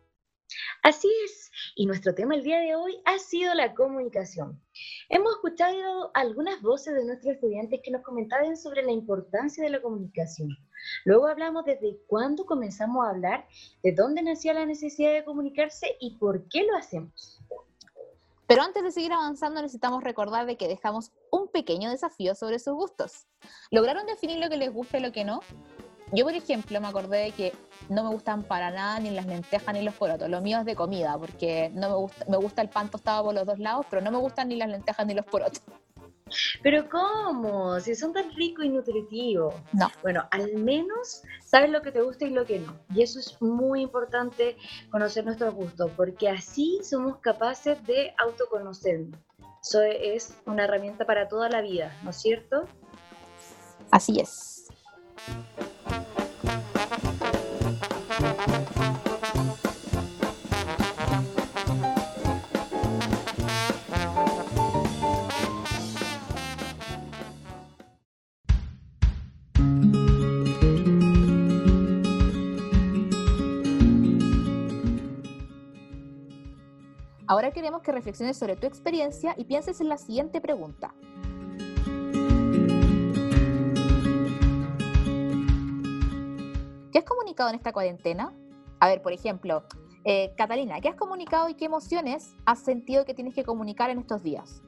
Así 0.85 1.09
es, 1.25 1.51
y 1.75 1.85
nuestro 1.87 2.15
tema 2.15 2.37
el 2.37 2.45
día 2.45 2.61
de 2.61 2.77
hoy 2.77 2.97
ha 3.07 3.19
sido 3.19 3.53
la 3.55 3.75
comunicación. 3.75 4.63
Hemos 5.09 5.33
escuchado 5.33 6.13
algunas 6.15 6.63
voces 6.63 6.95
de 6.95 7.05
nuestros 7.05 7.35
estudiantes 7.35 7.81
que 7.83 7.91
nos 7.91 8.05
comentaban 8.05 8.57
sobre 8.57 8.85
la 8.85 8.93
importancia 8.93 9.65
de 9.65 9.71
la 9.71 9.83
comunicación. 9.83 10.51
Luego 11.05 11.27
hablamos 11.27 11.65
desde 11.65 11.99
cuándo 12.07 12.47
comenzamos 12.47 13.05
a 13.05 13.11
hablar, 13.11 13.49
de 13.83 13.91
dónde 13.91 14.23
nacía 14.23 14.55
la 14.55 14.65
necesidad 14.65 15.13
de 15.13 15.25
comunicarse 15.25 15.97
y 15.99 16.17
por 16.17 16.49
qué 16.49 16.63
lo 16.63 16.77
hacemos. 16.77 17.41
Pero 18.47 18.63
antes 18.63 18.85
de 18.85 18.93
seguir 18.93 19.13
avanzando 19.13 19.61
necesitamos 19.61 20.05
recordar 20.05 20.47
de 20.47 20.57
que 20.57 20.69
dejamos 20.69 21.11
un 21.33 21.49
pequeño 21.49 21.91
desafío 21.91 22.37
sobre 22.37 22.61
sus 22.61 22.75
gustos. 22.75 23.27
¿Lograron 23.73 24.07
definir 24.07 24.39
lo 24.39 24.49
que 24.49 24.57
les 24.57 24.73
gusta 24.73 24.99
y 24.99 25.03
lo 25.03 25.11
que 25.11 25.25
no? 25.25 25.41
Yo, 26.13 26.25
por 26.25 26.35
ejemplo, 26.35 26.81
me 26.81 26.89
acordé 26.89 27.25
de 27.25 27.33
que 27.33 27.53
no 27.89 28.03
me 28.03 28.11
gustan 28.11 28.43
para 28.43 28.71
nada 28.71 28.99
ni 29.01 29.11
las 29.11 29.27
lentejas 29.27 29.75
ni 29.75 29.83
los 29.83 29.95
porotos. 29.95 30.29
Lo 30.29 30.41
mío 30.41 30.61
es 30.61 30.65
de 30.65 30.75
comida, 30.75 31.19
porque 31.19 31.71
no 31.75 31.89
me 31.89 31.97
gusta, 31.97 32.25
me 32.29 32.37
gusta 32.37 32.63
el 32.63 32.69
pan 32.69 32.91
tostado 32.91 33.25
por 33.25 33.35
los 33.35 33.47
dos 33.47 33.59
lados, 33.59 33.87
pero 33.91 34.03
no 34.03 34.11
me 34.11 34.19
gustan 34.19 34.49
ni 34.49 34.57
las 34.57 34.69
lentejas 34.69 35.07
ni 35.07 35.15
los 35.15 35.27
porotos. 35.27 35.63
Pero 36.63 36.89
¿cómo? 36.89 37.81
Si 37.81 37.95
son 37.95 38.13
tan 38.13 38.35
ricos 38.35 38.65
y 38.65 38.69
nutritivos. 38.69 39.55
No. 39.73 39.91
Bueno, 40.03 40.27
al 40.31 40.55
menos 40.57 41.23
sabes 41.45 41.71
lo 41.71 41.83
que 41.83 41.93
te 41.93 42.03
gusta 42.03 42.27
y 42.27 42.31
lo 42.31 42.45
que 42.45 42.59
no. 42.59 42.77
Y 42.95 43.03
eso 43.03 43.19
es 43.19 43.41
muy 43.41 43.83
importante 43.83 44.57
conocer 44.91 45.25
nuestros 45.25 45.55
gustos, 45.55 45.91
porque 45.97 46.29
así 46.29 46.81
somos 46.83 47.19
capaces 47.19 47.85
de 47.87 48.15
autoconocernos. 48.19 49.19
Eso 49.63 49.83
es 49.83 50.35
una 50.47 50.65
herramienta 50.65 51.05
para 51.05 51.29
toda 51.29 51.49
la 51.49 51.61
vida, 51.61 51.97
¿no 52.03 52.11
es 52.11 52.17
cierto? 52.17 52.65
Así 53.91 54.21
es. 54.21 54.69
Ahora 77.39 77.53
queremos 77.53 77.83
que 77.83 77.93
reflexiones 77.93 78.37
sobre 78.37 78.57
tu 78.57 78.67
experiencia 78.67 79.33
y 79.37 79.45
pienses 79.45 79.81
en 79.81 79.89
la 79.89 79.97
siguiente 79.97 80.41
pregunta. 80.41 80.93
¿Qué 86.91 86.99
has 86.99 87.05
comunicado 87.05 87.51
en 87.51 87.55
esta 87.55 87.73
cuarentena? 87.73 88.33
A 88.81 88.89
ver, 88.89 89.03
por 89.03 89.13
ejemplo, 89.13 89.63
eh, 90.03 90.33
Catalina, 90.37 90.81
¿qué 90.81 90.89
has 90.89 90.97
comunicado 90.97 91.49
y 91.49 91.55
qué 91.55 91.67
emociones 91.67 92.35
has 92.45 92.59
sentido 92.59 93.05
que 93.05 93.15
tienes 93.15 93.35
que 93.35 93.45
comunicar 93.45 93.91
en 93.91 94.01
estos 94.01 94.25
días? 94.25 94.61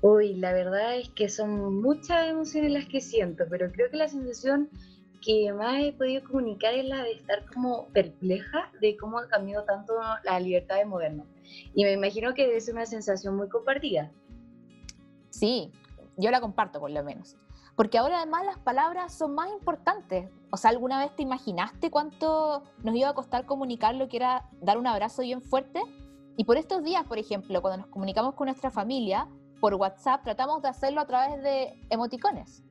Uy, 0.00 0.34
la 0.34 0.52
verdad 0.52 0.96
es 0.96 1.10
que 1.10 1.28
son 1.28 1.80
muchas 1.80 2.26
emociones 2.26 2.72
las 2.72 2.86
que 2.86 3.00
siento, 3.00 3.44
pero 3.48 3.70
creo 3.70 3.88
que 3.88 3.98
la 3.98 4.08
sensación 4.08 4.68
que 5.20 5.52
más 5.52 5.80
he 5.80 5.92
podido 5.92 6.22
comunicar 6.24 6.74
es 6.74 6.86
la 6.86 7.02
de 7.02 7.12
estar 7.12 7.44
como 7.52 7.86
perpleja 7.88 8.70
de 8.80 8.96
cómo 8.96 9.18
ha 9.18 9.28
cambiado 9.28 9.64
tanto 9.64 9.94
la 10.24 10.40
libertad 10.40 10.76
de 10.76 10.84
moderno. 10.84 11.26
Y 11.74 11.84
me 11.84 11.92
imagino 11.92 12.34
que 12.34 12.46
debe 12.46 12.60
ser 12.60 12.74
una 12.74 12.86
sensación 12.86 13.36
muy 13.36 13.48
compartida. 13.48 14.10
Sí, 15.30 15.72
yo 16.16 16.30
la 16.30 16.40
comparto 16.40 16.80
por 16.80 16.90
lo 16.90 17.02
menos. 17.02 17.36
Porque 17.76 17.98
ahora 17.98 18.18
además 18.18 18.44
las 18.44 18.58
palabras 18.58 19.16
son 19.16 19.34
más 19.34 19.50
importantes. 19.52 20.28
O 20.50 20.56
sea, 20.56 20.70
¿alguna 20.70 20.98
vez 20.98 21.14
te 21.14 21.22
imaginaste 21.22 21.90
cuánto 21.90 22.64
nos 22.82 22.94
iba 22.96 23.08
a 23.08 23.14
costar 23.14 23.46
comunicar 23.46 23.94
lo 23.94 24.08
que 24.08 24.16
era 24.16 24.48
dar 24.60 24.78
un 24.78 24.86
abrazo 24.88 25.22
bien 25.22 25.42
fuerte? 25.42 25.80
Y 26.36 26.44
por 26.44 26.56
estos 26.56 26.82
días, 26.82 27.04
por 27.04 27.18
ejemplo, 27.18 27.62
cuando 27.62 27.82
nos 27.82 27.86
comunicamos 27.86 28.34
con 28.34 28.46
nuestra 28.46 28.70
familia, 28.70 29.28
por 29.60 29.74
WhatsApp 29.74 30.24
tratamos 30.24 30.62
de 30.62 30.68
hacerlo 30.68 31.00
a 31.00 31.06
través 31.06 31.42
de 31.42 31.80
emoticones. 31.90 32.64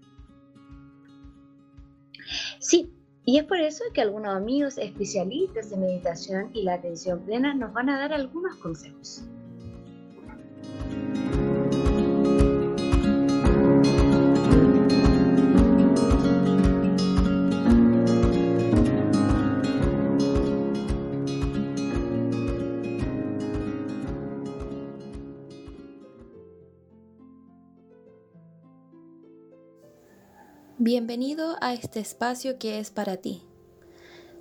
Sí, 2.60 2.92
y 3.26 3.38
es 3.40 3.44
por 3.44 3.60
eso 3.60 3.84
que 3.94 4.02
algunos 4.02 4.36
amigos 4.36 4.78
especialistas 4.78 5.72
en 5.72 5.82
meditación 5.82 6.50
y 6.54 6.64
la 6.64 6.76
atención 6.76 7.20
plena 7.26 7.54
nos 7.54 7.74
van 7.74 7.90
a 7.90 8.00
dar 8.00 8.14
algunos 8.14 8.56
consejos. 8.56 9.24
Bienvenido 30.90 31.58
a 31.60 31.74
este 31.74 32.00
espacio 32.00 32.58
que 32.60 32.80
es 32.80 32.92
para 32.92 33.18
ti. 33.18 33.44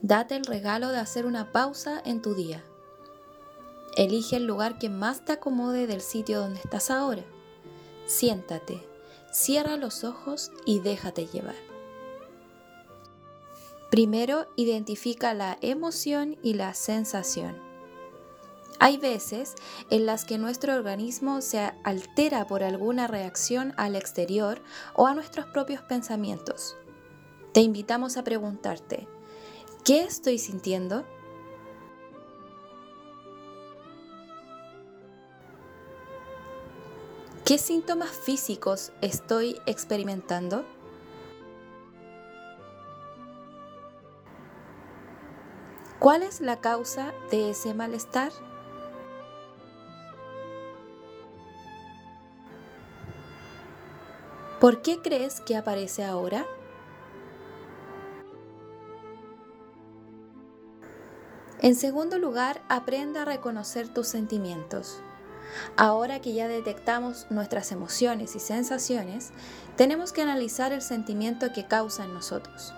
Date 0.00 0.36
el 0.36 0.44
regalo 0.44 0.90
de 0.90 0.98
hacer 0.98 1.26
una 1.26 1.50
pausa 1.50 2.00
en 2.04 2.22
tu 2.22 2.36
día. 2.36 2.62
Elige 3.96 4.36
el 4.36 4.46
lugar 4.46 4.78
que 4.78 4.88
más 4.88 5.24
te 5.24 5.32
acomode 5.32 5.88
del 5.88 6.00
sitio 6.00 6.38
donde 6.38 6.60
estás 6.60 6.92
ahora. 6.92 7.24
Siéntate, 8.06 8.80
cierra 9.32 9.76
los 9.76 10.04
ojos 10.04 10.52
y 10.64 10.78
déjate 10.78 11.26
llevar. 11.26 11.56
Primero, 13.90 14.46
identifica 14.54 15.34
la 15.34 15.58
emoción 15.62 16.36
y 16.44 16.54
la 16.54 16.74
sensación. 16.74 17.65
Hay 18.78 18.98
veces 18.98 19.54
en 19.90 20.04
las 20.04 20.24
que 20.24 20.38
nuestro 20.38 20.74
organismo 20.74 21.40
se 21.40 21.72
altera 21.82 22.46
por 22.46 22.62
alguna 22.62 23.06
reacción 23.06 23.72
al 23.76 23.96
exterior 23.96 24.60
o 24.94 25.06
a 25.06 25.14
nuestros 25.14 25.46
propios 25.46 25.82
pensamientos. 25.82 26.76
Te 27.52 27.60
invitamos 27.60 28.18
a 28.18 28.24
preguntarte, 28.24 29.08
¿qué 29.84 30.02
estoy 30.02 30.38
sintiendo? 30.38 31.06
¿Qué 37.46 37.58
síntomas 37.58 38.10
físicos 38.10 38.92
estoy 39.00 39.58
experimentando? 39.66 40.66
¿Cuál 45.98 46.24
es 46.24 46.40
la 46.40 46.60
causa 46.60 47.14
de 47.30 47.50
ese 47.50 47.72
malestar? 47.72 48.32
¿Por 54.60 54.80
qué 54.80 55.02
crees 55.02 55.42
que 55.42 55.54
aparece 55.54 56.02
ahora? 56.02 56.46
En 61.60 61.74
segundo 61.74 62.18
lugar, 62.18 62.62
aprenda 62.68 63.22
a 63.22 63.24
reconocer 63.26 63.88
tus 63.88 64.06
sentimientos. 64.08 65.02
Ahora 65.76 66.20
que 66.20 66.32
ya 66.32 66.48
detectamos 66.48 67.26
nuestras 67.28 67.70
emociones 67.70 68.34
y 68.34 68.40
sensaciones, 68.40 69.32
tenemos 69.76 70.12
que 70.12 70.22
analizar 70.22 70.72
el 70.72 70.80
sentimiento 70.80 71.52
que 71.52 71.66
causa 71.66 72.04
en 72.04 72.14
nosotros. 72.14 72.72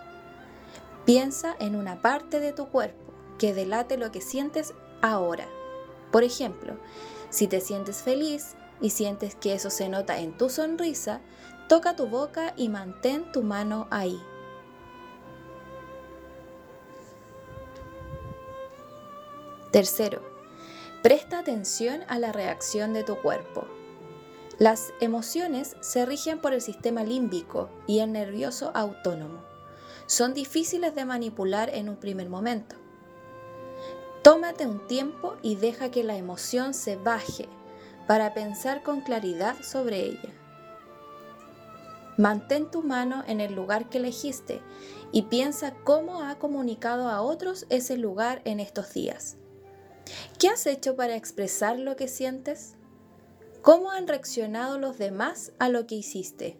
Piensa 1.04 1.54
en 1.60 1.76
una 1.76 2.02
parte 2.02 2.40
de 2.40 2.52
tu 2.52 2.68
cuerpo 2.68 3.12
que 3.38 3.54
delate 3.54 3.96
lo 3.98 4.10
que 4.10 4.20
sientes 4.20 4.74
ahora. 5.00 5.46
Por 6.10 6.24
ejemplo, 6.24 6.76
si 7.30 7.46
te 7.46 7.60
sientes 7.60 8.02
feliz 8.02 8.56
y 8.80 8.90
sientes 8.90 9.34
que 9.34 9.54
eso 9.54 9.70
se 9.70 9.88
nota 9.88 10.18
en 10.18 10.36
tu 10.36 10.48
sonrisa, 10.48 11.20
Toca 11.68 11.94
tu 11.94 12.06
boca 12.06 12.54
y 12.56 12.70
mantén 12.70 13.30
tu 13.30 13.42
mano 13.42 13.86
ahí. 13.90 14.18
Tercero, 19.70 20.22
presta 21.02 21.38
atención 21.38 22.00
a 22.08 22.18
la 22.18 22.32
reacción 22.32 22.94
de 22.94 23.04
tu 23.04 23.16
cuerpo. 23.20 23.66
Las 24.58 24.94
emociones 25.00 25.76
se 25.80 26.06
rigen 26.06 26.40
por 26.40 26.54
el 26.54 26.62
sistema 26.62 27.04
límbico 27.04 27.68
y 27.86 27.98
el 27.98 28.12
nervioso 28.12 28.72
autónomo. 28.74 29.44
Son 30.06 30.32
difíciles 30.32 30.94
de 30.94 31.04
manipular 31.04 31.68
en 31.74 31.90
un 31.90 31.96
primer 31.96 32.30
momento. 32.30 32.76
Tómate 34.22 34.66
un 34.66 34.86
tiempo 34.86 35.36
y 35.42 35.56
deja 35.56 35.90
que 35.90 36.02
la 36.02 36.16
emoción 36.16 36.72
se 36.72 36.96
baje 36.96 37.46
para 38.06 38.32
pensar 38.32 38.82
con 38.82 39.02
claridad 39.02 39.54
sobre 39.62 40.00
ella. 40.00 40.37
Mantén 42.18 42.68
tu 42.68 42.82
mano 42.82 43.22
en 43.28 43.40
el 43.40 43.54
lugar 43.54 43.88
que 43.88 43.98
elegiste 43.98 44.60
y 45.12 45.22
piensa 45.22 45.74
cómo 45.84 46.24
ha 46.24 46.36
comunicado 46.40 47.08
a 47.08 47.22
otros 47.22 47.64
ese 47.70 47.96
lugar 47.96 48.42
en 48.44 48.58
estos 48.58 48.92
días. 48.92 49.36
¿Qué 50.36 50.48
has 50.48 50.66
hecho 50.66 50.96
para 50.96 51.14
expresar 51.14 51.78
lo 51.78 51.94
que 51.94 52.08
sientes? 52.08 52.74
¿Cómo 53.62 53.92
han 53.92 54.08
reaccionado 54.08 54.80
los 54.80 54.98
demás 54.98 55.52
a 55.60 55.68
lo 55.68 55.86
que 55.86 55.94
hiciste? 55.94 56.58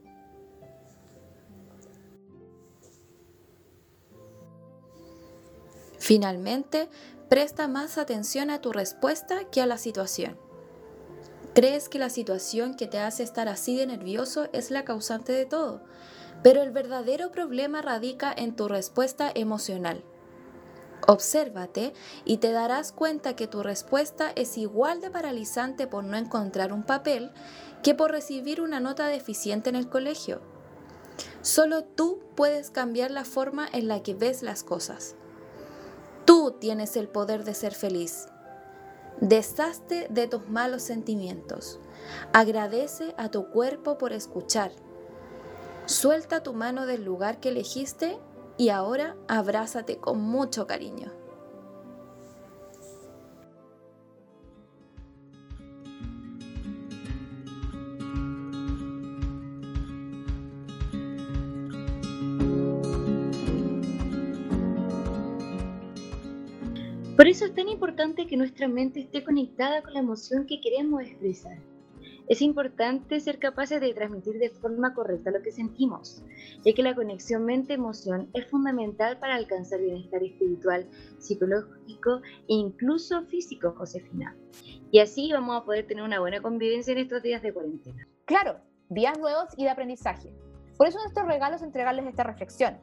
Finalmente, 5.98 6.88
presta 7.28 7.66
más 7.66 7.98
atención 7.98 8.50
a 8.50 8.60
tu 8.60 8.72
respuesta 8.72 9.50
que 9.50 9.60
a 9.60 9.66
la 9.66 9.76
situación. 9.76 10.47
Crees 11.58 11.88
que 11.88 11.98
la 11.98 12.08
situación 12.08 12.74
que 12.74 12.86
te 12.86 13.00
hace 13.00 13.24
estar 13.24 13.48
así 13.48 13.76
de 13.76 13.84
nervioso 13.84 14.48
es 14.52 14.70
la 14.70 14.84
causante 14.84 15.32
de 15.32 15.44
todo, 15.44 15.82
pero 16.44 16.62
el 16.62 16.70
verdadero 16.70 17.32
problema 17.32 17.82
radica 17.82 18.32
en 18.32 18.54
tu 18.54 18.68
respuesta 18.68 19.32
emocional. 19.34 20.04
Obsérvate 21.08 21.94
y 22.24 22.36
te 22.36 22.52
darás 22.52 22.92
cuenta 22.92 23.34
que 23.34 23.48
tu 23.48 23.64
respuesta 23.64 24.30
es 24.36 24.56
igual 24.56 25.00
de 25.00 25.10
paralizante 25.10 25.88
por 25.88 26.04
no 26.04 26.16
encontrar 26.16 26.72
un 26.72 26.84
papel 26.84 27.32
que 27.82 27.92
por 27.92 28.12
recibir 28.12 28.60
una 28.60 28.78
nota 28.78 29.08
deficiente 29.08 29.68
en 29.68 29.74
el 29.74 29.88
colegio. 29.88 30.40
Solo 31.42 31.82
tú 31.82 32.20
puedes 32.36 32.70
cambiar 32.70 33.10
la 33.10 33.24
forma 33.24 33.66
en 33.72 33.88
la 33.88 34.00
que 34.04 34.14
ves 34.14 34.44
las 34.44 34.62
cosas. 34.62 35.16
Tú 36.24 36.54
tienes 36.60 36.96
el 36.96 37.08
poder 37.08 37.42
de 37.42 37.54
ser 37.54 37.74
feliz. 37.74 38.28
Deshazte 39.20 40.06
de 40.10 40.28
tus 40.28 40.48
malos 40.48 40.82
sentimientos. 40.82 41.80
Agradece 42.32 43.14
a 43.18 43.30
tu 43.30 43.50
cuerpo 43.50 43.98
por 43.98 44.12
escuchar. 44.12 44.70
Suelta 45.86 46.44
tu 46.44 46.52
mano 46.52 46.86
del 46.86 47.04
lugar 47.04 47.40
que 47.40 47.48
elegiste 47.48 48.20
y 48.58 48.68
ahora 48.68 49.16
abrázate 49.26 49.98
con 49.98 50.20
mucho 50.20 50.68
cariño. 50.68 51.12
Por 67.18 67.26
eso 67.26 67.46
es 67.46 67.52
tan 67.52 67.66
importante 67.66 68.28
que 68.28 68.36
nuestra 68.36 68.68
mente 68.68 69.00
esté 69.00 69.24
conectada 69.24 69.82
con 69.82 69.92
la 69.92 69.98
emoción 69.98 70.46
que 70.46 70.60
queremos 70.60 71.02
expresar. 71.02 71.58
Es 72.28 72.40
importante 72.40 73.18
ser 73.18 73.40
capaces 73.40 73.80
de 73.80 73.92
transmitir 73.92 74.38
de 74.38 74.50
forma 74.50 74.94
correcta 74.94 75.32
lo 75.32 75.42
que 75.42 75.50
sentimos, 75.50 76.22
ya 76.64 76.72
que 76.72 76.82
la 76.84 76.94
conexión 76.94 77.44
mente-emoción 77.44 78.30
es 78.34 78.46
fundamental 78.46 79.18
para 79.18 79.34
alcanzar 79.34 79.80
bienestar 79.80 80.22
espiritual, 80.22 80.86
psicológico 81.18 82.22
e 82.46 82.54
incluso 82.54 83.24
físico, 83.24 83.74
Josefina. 83.76 84.36
Y 84.92 85.00
así 85.00 85.32
vamos 85.32 85.56
a 85.56 85.64
poder 85.64 85.88
tener 85.88 86.04
una 86.04 86.20
buena 86.20 86.40
convivencia 86.40 86.92
en 86.92 86.98
estos 86.98 87.20
días 87.20 87.42
de 87.42 87.52
cuarentena. 87.52 88.06
Claro, 88.26 88.60
días 88.90 89.18
nuevos 89.18 89.48
y 89.56 89.64
de 89.64 89.70
aprendizaje. 89.70 90.32
Por 90.76 90.86
eso 90.86 91.00
nuestro 91.00 91.24
regalo 91.24 91.56
es 91.56 91.62
entregarles 91.62 92.06
esta 92.06 92.22
reflexión. 92.22 92.78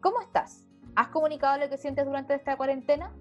¿Cómo 0.00 0.20
estás? 0.20 0.66
¿Has 0.96 1.10
comunicado 1.10 1.60
lo 1.60 1.70
que 1.70 1.78
sientes 1.78 2.04
durante 2.04 2.34
esta 2.34 2.56
cuarentena? 2.56 3.14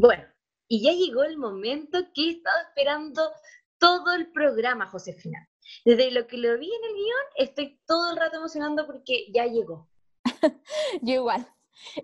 Bueno, 0.00 0.24
y 0.66 0.82
ya 0.82 0.92
llegó 0.92 1.24
el 1.24 1.36
momento 1.36 1.98
que 2.14 2.22
he 2.22 2.30
estado 2.30 2.56
esperando 2.68 3.30
todo 3.78 4.14
el 4.14 4.32
programa, 4.32 4.86
Josefina. 4.86 5.46
Desde 5.84 6.10
lo 6.10 6.26
que 6.26 6.38
lo 6.38 6.58
vi 6.58 6.72
en 6.72 6.84
el 6.84 6.94
guion, 6.94 7.26
estoy 7.36 7.82
todo 7.86 8.12
el 8.12 8.16
rato 8.16 8.38
emocionando 8.38 8.86
porque 8.86 9.26
ya 9.30 9.44
llegó. 9.44 9.90
yo 11.02 11.14
igual. 11.14 11.46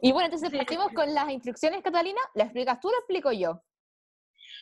Y 0.02 0.12
bueno, 0.12 0.26
entonces 0.26 0.50
partimos 0.50 0.92
con 0.92 1.14
las 1.14 1.30
instrucciones, 1.30 1.82
Catalina. 1.82 2.20
¿La 2.34 2.44
explicas 2.44 2.80
tú 2.80 2.88
o 2.88 2.90
lo 2.90 2.98
explico 2.98 3.32
yo? 3.32 3.62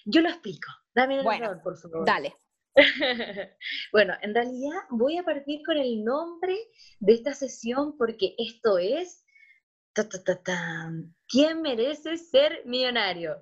Yo 0.05 0.21
lo 0.21 0.29
explico. 0.29 0.71
Dame 0.95 1.19
el 1.19 1.25
bueno, 1.25 1.61
por 1.61 1.77
favor. 1.77 2.07
Dale. 2.07 2.37
bueno, 3.93 4.15
en 4.23 4.33
realidad 4.33 4.79
voy 4.91 5.19
a 5.19 5.25
partir 5.25 5.61
con 5.67 5.77
el 5.77 6.05
nombre 6.05 6.57
de 7.01 7.15
esta 7.15 7.35
sesión 7.35 7.97
porque 7.99 8.37
esto 8.39 8.79
es 8.79 9.24
¿Quién 11.29 11.63
merece 11.63 12.17
ser 12.17 12.63
millonario? 12.65 13.41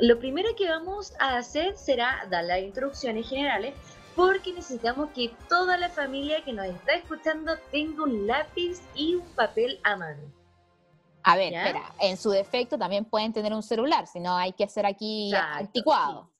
Lo 0.00 0.18
primero 0.18 0.48
que 0.56 0.68
vamos 0.68 1.12
a 1.20 1.36
hacer 1.36 1.76
será 1.76 2.26
dar 2.30 2.44
las 2.44 2.60
instrucciones 2.60 3.28
generales 3.28 3.74
porque 4.16 4.52
necesitamos 4.52 5.10
que 5.10 5.32
toda 5.48 5.76
la 5.76 5.90
familia 5.90 6.44
que 6.44 6.52
nos 6.52 6.66
está 6.66 6.94
escuchando 6.94 7.56
tenga 7.70 8.02
un 8.02 8.26
lápiz 8.26 8.80
y 8.96 9.14
un 9.14 9.28
papel 9.34 9.78
a 9.84 9.96
mano. 9.96 10.37
A 11.28 11.36
ver, 11.36 11.52
espera, 11.52 11.92
en 12.00 12.16
su 12.16 12.30
defecto 12.30 12.78
también 12.78 13.04
pueden 13.04 13.34
tener 13.34 13.52
un 13.52 13.62
celular, 13.62 14.06
si 14.06 14.18
no 14.18 14.34
hay 14.34 14.54
que 14.54 14.64
hacer 14.64 14.86
aquí 14.86 15.30
anticuado. 15.34 16.32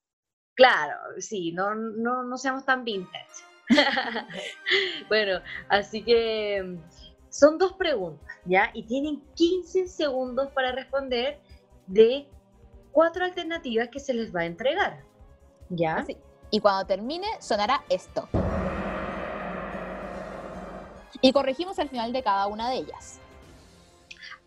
Claro, 0.55 0.97
sí, 1.19 1.53
no, 1.53 1.75
no, 1.75 2.23
no 2.23 2.39
seamos 2.39 2.65
tan 2.65 2.85
vintage. 2.85 3.45
bueno, 5.11 5.43
así 5.69 6.03
que 6.03 6.79
son 7.29 7.59
dos 7.59 7.75
preguntas, 7.75 8.35
¿ya? 8.47 8.71
Y 8.73 8.85
tienen 8.85 9.23
15 9.35 9.89
segundos 9.89 10.49
para 10.53 10.73
responder 10.73 11.39
de 11.87 12.27
cuatro 12.91 13.27
alternativas 13.27 13.91
que 13.91 14.01
se 14.01 14.15
les 14.15 14.35
va 14.35 14.41
a 14.41 14.47
entregar, 14.47 15.05
¿ya? 15.69 16.03
Y 16.51 16.61
cuando 16.61 16.87
termine, 16.87 17.27
sonará 17.41 17.85
esto. 17.91 18.27
Y 21.21 21.31
corregimos 21.33 21.79
al 21.79 21.91
final 21.91 22.11
de 22.15 22.23
cada 22.23 22.47
una 22.47 22.71
de 22.71 22.77
ellas. 22.77 23.21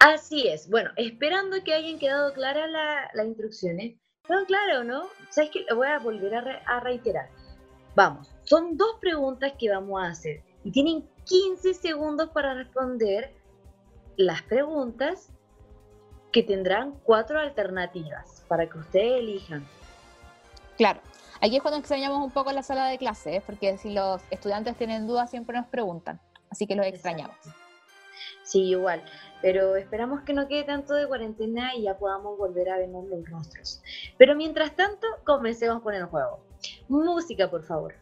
Así 0.01 0.47
es. 0.47 0.67
Bueno, 0.67 0.89
esperando 0.95 1.63
que 1.63 1.75
hayan 1.75 1.99
quedado 1.99 2.33
claras 2.33 2.67
las 3.13 3.25
instrucciones. 3.27 3.97
¿Quedan 4.27 4.45
claras 4.45 4.79
o 4.79 4.83
no? 4.83 5.03
¿Sabes 5.29 5.51
que 5.51 5.63
Lo 5.69 5.75
voy 5.75 5.89
a 5.89 5.99
volver 5.99 6.33
a, 6.65 6.79
reiterar. 6.79 7.29
Vamos, 7.95 8.33
son 8.43 8.77
dos 8.77 8.95
preguntas 8.99 9.53
que 9.59 9.69
vamos 9.69 10.01
a 10.01 10.07
hacer 10.07 10.41
y 10.63 10.71
tienen 10.71 11.07
15 11.25 11.75
segundos 11.75 12.31
para 12.31 12.55
responder 12.55 13.31
las 14.17 14.41
preguntas 14.41 15.29
que 16.31 16.41
tendrán 16.41 16.93
cuatro 17.03 17.39
alternativas 17.39 18.43
para 18.47 18.67
que 18.67 18.79
ustedes 18.79 19.19
elijan. 19.19 19.67
Claro, 20.77 20.99
aquí 21.41 21.57
es 21.57 21.61
cuando 21.61 21.77
extrañamos 21.79 22.25
un 22.25 22.31
poco 22.31 22.51
la 22.51 22.63
sala 22.63 22.87
de 22.87 22.97
clases, 22.97 23.43
porque 23.43 23.77
si 23.77 23.93
los 23.93 24.19
estudiantes 24.31 24.75
tienen 24.77 25.05
dudas 25.05 25.29
siempre 25.29 25.55
nos 25.55 25.67
preguntan, 25.67 26.19
así 26.49 26.65
que 26.65 26.75
los 26.75 26.87
extrañamos. 26.87 27.60
Sí, 28.43 28.69
igual 28.69 29.03
pero 29.41 29.75
esperamos 29.75 30.21
que 30.21 30.33
no 30.33 30.47
quede 30.47 30.63
tanto 30.63 30.93
de 30.93 31.07
cuarentena 31.07 31.75
y 31.75 31.83
ya 31.83 31.97
podamos 31.97 32.37
volver 32.37 32.69
a 32.69 32.77
vernos 32.77 33.05
los 33.07 33.27
rostros. 33.27 33.81
Pero 34.17 34.35
mientras 34.35 34.75
tanto, 34.75 35.07
comencemos 35.25 35.81
con 35.81 35.95
el 35.95 36.05
juego. 36.05 36.39
Música, 36.87 37.49
por 37.49 37.63
favor. 37.63 37.95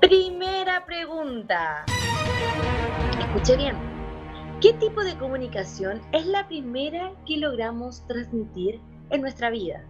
Primera 0.00 0.84
pregunta. 0.84 1.84
Escuche 3.20 3.56
bien. 3.56 3.89
¿Qué 4.60 4.74
tipo 4.74 5.02
de 5.02 5.16
comunicación 5.16 6.02
es 6.12 6.26
la 6.26 6.46
primera 6.46 7.12
que 7.26 7.38
logramos 7.38 8.06
transmitir 8.06 8.78
en 9.10 9.20
nuestra 9.20 9.50
vida. 9.50 9.84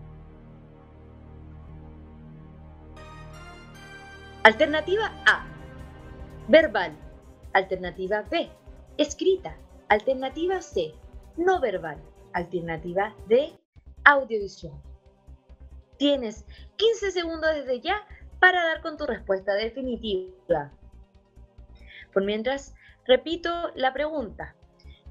Alternativa 4.43 5.13
A, 5.27 5.47
verbal. 6.49 6.97
Alternativa 7.53 8.23
B, 8.23 8.49
escrita. 8.97 9.57
Alternativa 9.89 10.63
C, 10.63 10.95
no 11.37 11.61
verbal. 11.61 12.01
Alternativa 12.33 13.15
D, 13.27 13.53
audiovisual. 14.05 14.81
Tienes 15.99 16.47
15 16.77 17.11
segundos 17.11 17.55
desde 17.55 17.81
ya 17.81 18.07
para 18.39 18.65
dar 18.65 18.81
con 18.81 18.97
tu 18.97 19.05
respuesta 19.05 19.53
definitiva. 19.55 20.71
Por 22.13 22.25
mientras, 22.25 22.75
repito 23.05 23.51
la 23.75 23.93
pregunta. 23.93 24.55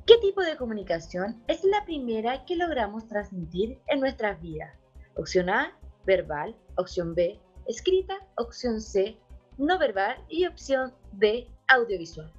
¿Qué 0.09 0.17
tipo 0.17 0.41
de 0.41 0.57
comunicación 0.57 1.39
es 1.47 1.63
la 1.63 1.85
primera 1.85 2.43
que 2.45 2.55
logramos 2.55 3.07
transmitir 3.07 3.79
en 3.85 3.99
nuestras 3.99 4.41
vidas? 4.41 4.73
Opción 5.15 5.51
A, 5.51 5.77
verbal. 6.03 6.55
Opción 6.77 7.13
B, 7.13 7.39
escrita. 7.67 8.15
Opción 8.35 8.81
C, 8.81 9.19
no 9.59 9.77
verbal. 9.77 10.17
Y 10.27 10.47
opción 10.47 10.95
D, 11.11 11.47
audiovisual. 11.67 12.33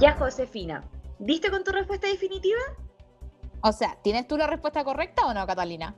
Ya, 0.00 0.16
Josefina, 0.18 0.82
¿diste 1.18 1.50
con 1.50 1.62
tu 1.62 1.72
respuesta 1.72 2.06
definitiva? 2.06 2.60
O 3.60 3.72
sea, 3.72 3.98
¿tienes 4.02 4.26
tú 4.26 4.38
la 4.38 4.46
respuesta 4.46 4.82
correcta 4.82 5.26
o 5.26 5.34
no, 5.34 5.46
Catalina? 5.46 5.94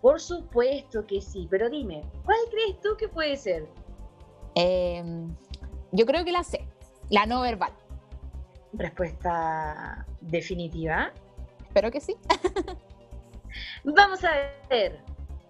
Por 0.00 0.20
supuesto 0.20 1.06
que 1.06 1.20
sí, 1.20 1.46
pero 1.48 1.70
dime, 1.70 2.02
¿cuál 2.24 2.38
crees 2.50 2.80
tú 2.80 2.96
que 2.98 3.06
puede 3.06 3.36
ser? 3.36 3.68
Em, 4.54 5.34
yo 5.92 6.06
creo 6.06 6.24
que 6.24 6.32
la 6.32 6.44
sé, 6.44 6.66
la 7.10 7.26
no 7.26 7.40
verbal. 7.40 7.72
Respuesta 8.72 10.06
definitiva. 10.20 11.12
Espero 11.62 11.90
que 11.90 12.00
sí. 12.00 12.16
Vamos 13.84 14.22
a 14.24 14.32
ver. 14.68 15.00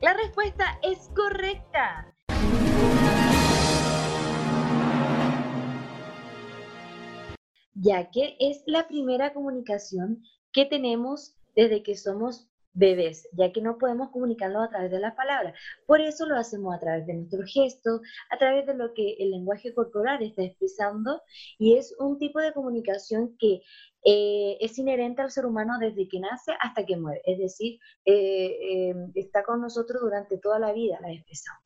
La 0.01 0.15
respuesta 0.15 0.79
es 0.83 1.11
correcta. 1.15 2.13
Ya 7.75 8.11
que 8.11 8.37
es 8.39 8.63
la 8.67 8.87
primera 8.89 9.33
comunicación 9.33 10.23
que 10.53 10.65
tenemos 10.65 11.37
desde 11.55 11.83
que 11.83 11.97
somos 11.97 12.49
bebés, 12.75 13.29
ya 13.33 13.53
que 13.53 13.63
no 13.63 13.79
podemos 13.79 14.11
comunicarlo 14.11 14.61
a 14.61 14.69
través 14.69 14.91
de 14.91 14.99
las 14.99 15.15
palabras. 15.15 15.55
Por 15.87 16.01
eso 16.01 16.27
lo 16.27 16.37
hacemos 16.37 16.75
a 16.75 16.81
través 16.81 17.07
de 17.07 17.15
nuestros 17.15 17.51
gestos, 17.51 18.01
a 18.31 18.37
través 18.37 18.67
de 18.67 18.75
lo 18.75 18.93
que 18.93 19.15
el 19.19 19.31
lenguaje 19.31 19.73
corporal 19.73 20.23
está 20.23 20.43
expresando 20.43 21.23
y 21.59 21.77
es 21.77 21.95
un 21.99 22.19
tipo 22.19 22.41
de 22.41 22.53
comunicación 22.53 23.37
que 23.39 23.63
eh, 24.05 24.59
es 24.61 24.77
inherente 24.79 25.23
al 25.23 25.31
ser 25.31 25.47
humano 25.47 25.79
desde 25.79 26.09
que 26.09 26.21
nace 26.21 26.53
hasta 26.61 26.85
que 26.85 26.97
muere. 26.97 27.23
Es 27.25 27.39
decir, 27.39 27.79
eh, 28.05 28.91
eh, 28.91 28.95
está 29.15 29.45
con 29.45 29.61
nosotros 29.61 30.03
durante 30.03 30.39
toda 30.39 30.59
la 30.59 30.73
vida, 30.73 30.99
la 31.01 31.13
expresamos. 31.13 31.63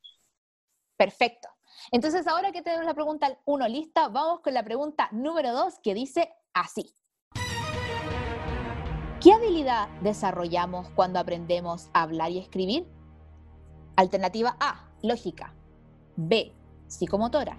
Perfecto. 0.97 1.49
Entonces, 1.91 2.27
ahora 2.27 2.53
que 2.53 2.63
tenemos 2.63 2.85
la 2.85 2.95
pregunta 2.95 3.39
1 3.45 3.69
lista, 3.69 4.09
vamos 4.09 4.41
con 4.41 4.53
la 4.53 4.65
pregunta 4.65 5.09
número 5.13 5.53
2 5.53 5.79
que 5.83 5.95
dice 5.95 6.29
así. 6.53 6.93
¿Qué 9.21 9.33
habilidad 9.33 9.89
desarrollamos 10.01 10.91
cuando 10.91 11.19
aprendemos 11.19 11.89
a 11.93 12.03
hablar 12.03 12.31
y 12.31 12.39
escribir? 12.39 12.87
Alternativa 13.97 14.57
A, 14.61 14.89
lógica. 15.03 15.55
B, 16.15 16.53
psicomotora. 16.87 17.59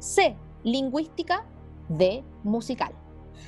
C, 0.00 0.36
lingüística. 0.64 1.46
D, 1.88 2.24
musical. 2.42 2.92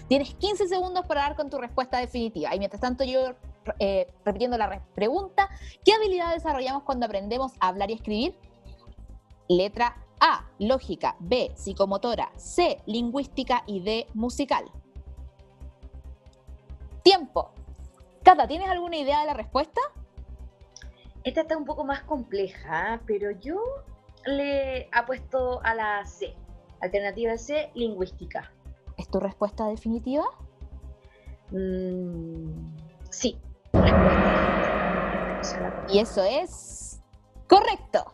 Tienes 0.06 0.36
15 0.36 0.68
segundos 0.68 1.04
para 1.06 1.22
dar 1.22 1.34
con 1.34 1.50
tu 1.50 1.58
respuesta 1.58 1.98
definitiva. 1.98 2.54
Y 2.54 2.60
mientras 2.60 2.80
tanto 2.80 3.02
yo 3.02 3.34
eh, 3.80 4.06
repitiendo 4.24 4.56
la 4.56 4.80
pregunta, 4.94 5.48
¿qué 5.84 5.94
habilidad 5.94 6.32
desarrollamos 6.32 6.84
cuando 6.84 7.06
aprendemos 7.06 7.54
a 7.58 7.68
hablar 7.68 7.90
y 7.90 7.94
escribir? 7.94 8.38
Letra 9.48 9.96
A, 10.20 10.48
lógica. 10.60 11.16
B, 11.18 11.50
psicomotora. 11.56 12.30
C, 12.36 12.80
lingüística. 12.86 13.64
Y 13.66 13.80
D, 13.80 14.06
musical. 14.14 14.70
Tiempo. 17.02 17.52
Cata, 18.22 18.46
¿tienes 18.46 18.68
alguna 18.68 18.96
idea 18.96 19.20
de 19.20 19.26
la 19.26 19.34
respuesta? 19.34 19.80
Esta 21.24 21.42
está 21.42 21.56
un 21.56 21.64
poco 21.64 21.84
más 21.84 22.02
compleja, 22.02 23.00
pero 23.06 23.30
yo 23.30 23.60
le 24.24 24.88
apuesto 24.92 25.60
a 25.62 25.74
la 25.74 26.04
C. 26.04 26.34
Alternativa 26.80 27.36
C, 27.36 27.70
lingüística. 27.74 28.52
¿Es 28.96 29.08
tu 29.08 29.20
respuesta 29.20 29.66
definitiva? 29.68 30.24
Mm, 31.50 32.74
sí. 33.10 33.40
Y 35.88 35.98
eso 35.98 36.22
es 36.22 37.00
correcto. 37.48 38.11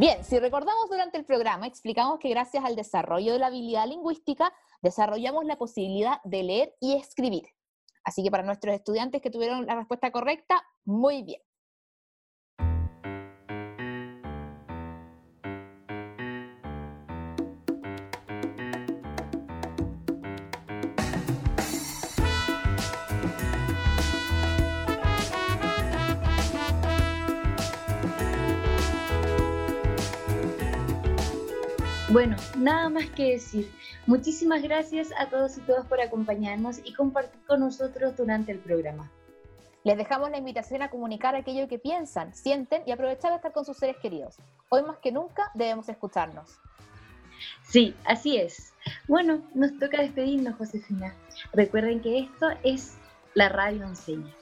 Bien, 0.00 0.24
si 0.24 0.38
recordamos 0.38 0.88
durante 0.88 1.18
el 1.18 1.26
programa, 1.26 1.66
explicamos 1.66 2.18
que 2.20 2.30
gracias 2.30 2.64
al 2.64 2.74
desarrollo 2.74 3.34
de 3.34 3.38
la 3.38 3.48
habilidad 3.48 3.86
lingüística, 3.86 4.50
desarrollamos 4.80 5.44
la 5.44 5.58
posibilidad 5.58 6.22
de 6.24 6.42
leer 6.42 6.74
y 6.80 6.94
escribir. 6.94 7.50
Así 8.02 8.24
que 8.24 8.30
para 8.30 8.42
nuestros 8.42 8.74
estudiantes 8.74 9.20
que 9.20 9.28
tuvieron 9.28 9.66
la 9.66 9.74
respuesta 9.74 10.10
correcta, 10.10 10.66
muy 10.86 11.22
bien. 11.22 11.42
Bueno, 32.12 32.34
nada 32.58 32.88
más 32.88 33.08
que 33.10 33.32
decir. 33.34 33.70
Muchísimas 34.04 34.62
gracias 34.62 35.12
a 35.16 35.26
todos 35.26 35.56
y 35.56 35.60
todas 35.60 35.86
por 35.86 36.00
acompañarnos 36.00 36.80
y 36.82 36.92
compartir 36.92 37.40
con 37.46 37.60
nosotros 37.60 38.16
durante 38.16 38.50
el 38.50 38.58
programa. 38.58 39.08
Les 39.84 39.96
dejamos 39.96 40.28
la 40.28 40.38
invitación 40.38 40.82
a 40.82 40.90
comunicar 40.90 41.36
aquello 41.36 41.68
que 41.68 41.78
piensan, 41.78 42.34
sienten 42.34 42.82
y 42.84 42.90
aprovechar 42.90 43.30
de 43.30 43.36
estar 43.36 43.52
con 43.52 43.64
sus 43.64 43.76
seres 43.76 43.96
queridos. 43.98 44.38
Hoy 44.70 44.82
más 44.82 44.98
que 44.98 45.12
nunca 45.12 45.52
debemos 45.54 45.88
escucharnos. 45.88 46.58
Sí, 47.62 47.94
así 48.04 48.38
es. 48.38 48.74
Bueno, 49.06 49.42
nos 49.54 49.78
toca 49.78 50.02
despedirnos, 50.02 50.56
Josefina. 50.56 51.14
Recuerden 51.52 52.00
que 52.00 52.18
esto 52.18 52.48
es 52.64 52.96
la 53.34 53.48
Radio 53.48 53.84
Enseña. 53.84 54.34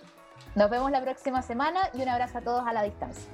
Nos 0.54 0.70
vemos 0.70 0.90
la 0.90 1.02
próxima 1.02 1.42
semana 1.42 1.80
y 1.92 2.00
un 2.00 2.08
abrazo 2.08 2.38
a 2.38 2.40
todos 2.40 2.66
a 2.66 2.72
la 2.72 2.82
distancia. 2.84 3.30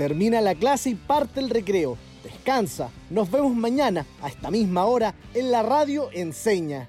Termina 0.00 0.40
la 0.40 0.54
clase 0.54 0.88
y 0.88 0.94
parte 0.94 1.40
el 1.40 1.50
recreo. 1.50 1.98
Descansa. 2.24 2.88
Nos 3.10 3.30
vemos 3.30 3.54
mañana 3.54 4.06
a 4.22 4.28
esta 4.28 4.50
misma 4.50 4.86
hora 4.86 5.14
en 5.34 5.50
la 5.50 5.62
radio 5.62 6.08
Enseña. 6.14 6.88